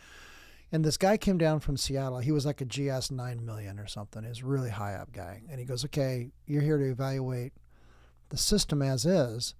[0.72, 2.20] and this guy came down from Seattle.
[2.20, 4.24] He was like a GS nine million or something.
[4.24, 7.54] He was a really high up guy, and he goes, "Okay, you're here to evaluate
[8.30, 9.56] the system as is,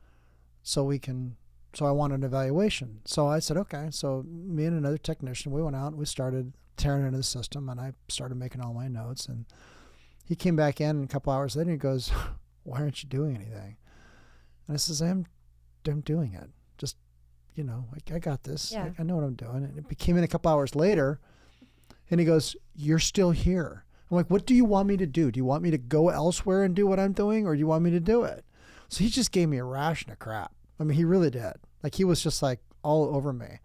[0.64, 1.36] so we can."
[1.74, 3.02] So I want an evaluation.
[3.06, 6.54] So I said, "Okay." So me and another technician, we went out and we started
[6.78, 9.46] tearing into the system, and I started making all my notes and
[10.32, 12.10] he came back in a couple hours later and he goes,
[12.64, 13.76] Why aren't you doing anything?
[14.66, 15.26] And I says, I'm,
[15.86, 16.50] I'm doing it.
[17.56, 18.72] You know, I, I got this.
[18.72, 18.90] Yeah.
[18.98, 19.64] I, I know what I'm doing.
[19.64, 21.20] And it came in a couple hours later
[22.10, 23.86] and he goes, You're still here.
[24.10, 25.32] I'm like, What do you want me to do?
[25.32, 27.68] Do you want me to go elsewhere and do what I'm doing or do you
[27.68, 28.46] want me to do it?
[28.90, 30.54] So he just gave me a ration of crap.
[30.80, 31.54] I mean, he really did.
[31.84, 33.60] Like, he was just like all over me.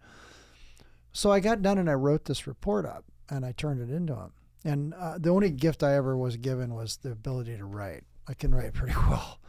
[1.11, 4.15] So I got done and I wrote this report up and I turned it into
[4.15, 4.31] him.
[4.63, 8.03] And uh, the only gift I ever was given was the ability to write.
[8.27, 9.39] I can write pretty well.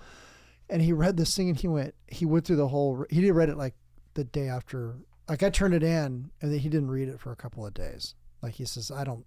[0.70, 3.32] And he read this thing and he went, he went through the whole, he did
[3.32, 3.74] read it like
[4.18, 4.96] the day after,
[5.28, 7.72] like I turned it in and then he didn't read it for a couple of
[7.72, 8.16] days.
[8.42, 9.24] Like he says, I don't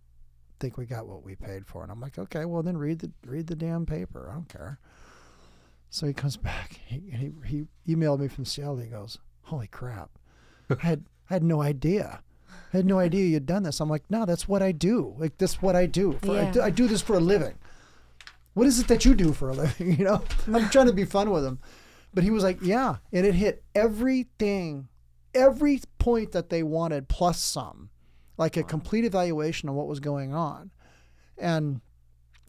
[0.59, 1.81] think we got what we paid for.
[1.81, 4.27] And I'm like, okay, well then read the, read the damn paper.
[4.29, 4.79] I don't care.
[5.89, 6.77] So he comes back.
[6.85, 8.79] He, he, he emailed me from Seattle.
[8.79, 10.09] He goes, holy crap.
[10.69, 12.21] I had, I had no idea.
[12.73, 13.79] I had no idea you'd done this.
[13.79, 15.15] I'm like, no, that's what I do.
[15.17, 16.19] Like, that's what I do.
[16.21, 17.55] For, I, do I do this for a living.
[18.55, 19.95] What is it that you do for a living?
[19.97, 20.23] You know,
[20.53, 21.59] I'm trying to be fun with him.
[22.13, 22.97] But he was like, yeah.
[23.11, 24.87] And it hit everything,
[25.33, 27.89] every point that they wanted plus some,
[28.37, 30.71] like a complete evaluation of what was going on.
[31.37, 31.81] And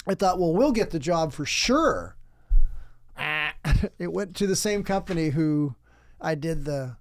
[0.07, 2.17] I thought, well, we'll get the job for sure.
[3.99, 5.75] It went to the same company who
[6.21, 6.97] I did the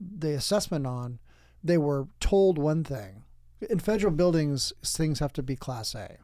[0.00, 1.18] the assessment on.
[1.62, 3.24] They were told one thing.
[3.68, 6.18] In federal buildings, things have to be Class A.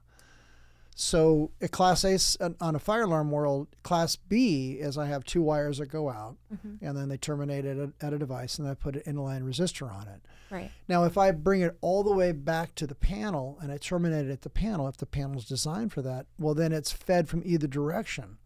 [0.98, 5.24] So a Class A s- on a fire alarm world, Class B is I have
[5.24, 6.82] two wires that go out, mm-hmm.
[6.82, 9.94] and then they terminate it at, at a device, and I put an inline resistor
[9.94, 10.22] on it.
[10.50, 10.70] Right.
[10.88, 14.26] Now, if I bring it all the way back to the panel and I terminate
[14.26, 17.42] it at the panel, if the panel's designed for that, well, then it's fed from
[17.44, 18.38] either direction.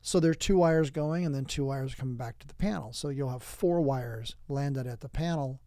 [0.00, 2.92] So there are two wires going and then two wires coming back to the panel.
[2.92, 5.60] So you'll have four wires landed at the panel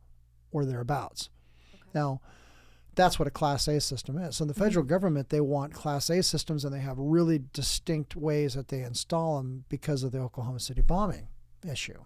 [0.51, 1.29] or thereabouts.
[1.93, 2.21] Now,
[2.95, 4.37] that's what a Class A system is.
[4.37, 8.15] So in the federal government, they want Class A systems and they have really distinct
[8.15, 11.27] ways that they install them because of the Oklahoma City bombing
[11.69, 12.03] issue.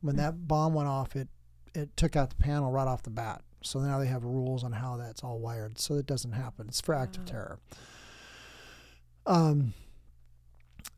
[0.00, 1.28] When that bomb went off, it
[1.74, 3.42] it took out the panel right off the bat.
[3.62, 6.66] So now they have rules on how that's all wired, so it doesn't happen.
[6.68, 7.58] It's for active terror.
[9.26, 9.74] Um,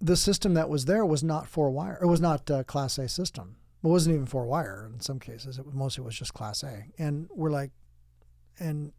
[0.01, 1.99] the system that was there was not four wire.
[2.01, 3.57] It was not a Class A system.
[3.83, 5.59] It wasn't even four wire in some cases.
[5.59, 6.85] It was, mostly was just Class A.
[6.99, 7.71] And we're like,
[8.59, 8.93] and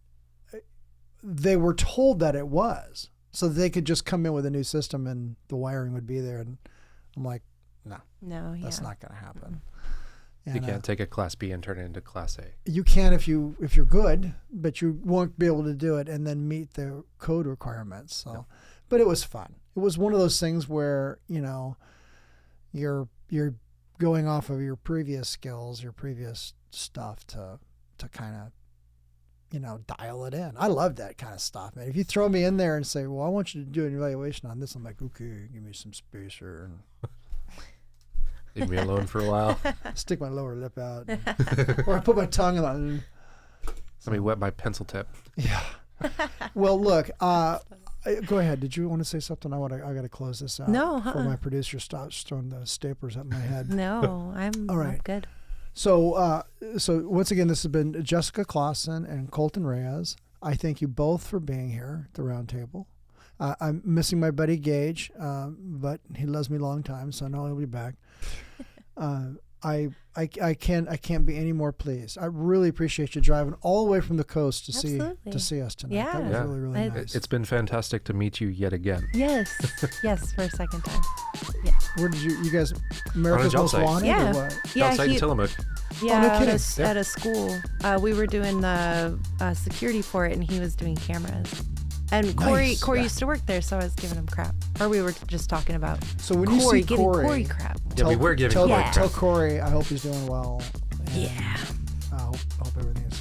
[1.23, 4.63] they were told that it was, so they could just come in with a new
[4.63, 6.39] system and the wiring would be there.
[6.39, 6.57] And
[7.15, 7.43] I'm like,
[7.85, 8.63] no, No, yeah.
[8.63, 9.61] that's not going to happen.
[10.45, 12.45] You And, uh, can't take a class B and turn it into class A.
[12.65, 16.09] you can if you if you're good, but you won't be able to do it
[16.09, 18.15] and then meet the code requirements.
[18.15, 18.45] So, No.
[18.89, 19.55] but it was fun.
[19.75, 21.77] It was one of those things where you know
[22.71, 23.53] you're you're
[23.99, 27.59] going off of your previous skills, your previous stuff to
[27.99, 28.51] to kind of
[29.51, 30.53] you know dial it in.
[30.57, 31.87] I love that kind of stuff, man.
[31.87, 33.95] If you throw me in there and say, "Well, I want you to do an
[33.95, 37.09] evaluation on this," I'm like, "Okay, give me some space here and
[38.55, 39.57] Leave me alone for a while.
[39.95, 43.03] stick my lower lip out, and- or I put my tongue on."
[44.05, 45.07] Let me wet my pencil tip.
[45.37, 45.61] Yeah.
[46.55, 47.59] well, look, uh,
[48.25, 48.59] go ahead.
[48.59, 49.53] Did you want to say something?
[49.53, 49.85] I want to.
[49.85, 50.69] I got to close this out.
[50.69, 51.23] No, Before uh-uh.
[51.29, 53.69] my producer stops throwing the staplers at my head.
[53.69, 55.27] No, I'm, All I'm good.
[55.73, 56.43] So, uh,
[56.77, 60.15] so once again, this has been Jessica Clawson and Colton Reyes.
[60.41, 62.85] I thank you both for being here at the roundtable.
[63.39, 67.25] Uh, I'm missing my buddy Gage, um, but he loves me a long time, so
[67.25, 67.95] I know he'll be back.
[69.63, 72.17] I, I, I can't I can't be any more pleased.
[72.19, 75.61] I really appreciate you driving all the way from the coast to see to see
[75.61, 75.95] us tonight.
[75.95, 76.11] Yeah.
[76.13, 76.41] that was Yeah.
[76.43, 77.15] really really I- It- nice.
[77.15, 79.07] It's been fantastic to meet you yet again.
[79.13, 79.49] Yes,
[80.03, 81.01] yes, for a second time.
[81.97, 82.73] Where did you you guys
[83.15, 83.83] America's job Most site.
[83.85, 84.31] Wanted Yeah.
[84.31, 84.57] or what?
[84.75, 85.51] Yeah, Outside he, in Tillamook.
[86.01, 86.51] yeah, no at, kidding.
[86.51, 86.89] a, s- Yeah.
[86.89, 87.55] at a school.
[87.83, 91.63] Uh, we were doing the uh, security for it, and he was doing cameras.
[92.11, 92.83] And Corey, Nice.
[92.83, 93.03] Corey Yeah.
[93.03, 94.53] used to work there, so I was giving him crap.
[94.79, 97.79] Or we were just talking about So when you Corey see giving Corey, Corey crap.
[97.95, 98.91] Yeah, we were giving tell, Corey Yeah.
[98.91, 99.19] tell crap.
[99.19, 100.61] Corey I hope he's doing well.
[100.99, 101.29] and Yeah.
[102.13, 103.20] I hope, hope everything's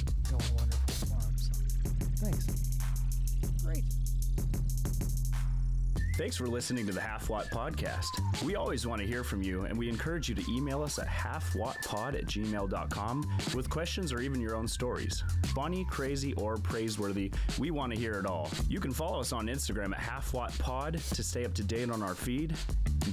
[6.21, 8.43] Thanks for listening to the Half Watt Podcast.
[8.43, 11.07] We always want to hear from you, and we encourage you to email us at
[11.07, 15.23] halfwattpod at gmail.com with questions or even your own stories.
[15.55, 18.51] Funny, crazy, or praiseworthy, we want to hear it all.
[18.69, 22.13] You can follow us on Instagram at halfwattpod to stay up to date on our
[22.13, 22.53] feed.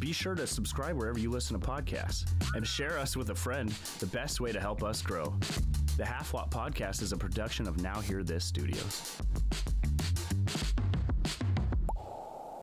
[0.01, 3.71] Be sure to subscribe wherever you listen to podcasts and share us with a friend,
[4.01, 5.35] the best way to help us grow.
[5.97, 9.17] The Half Watt Podcast is a production of Now Hear This Studios.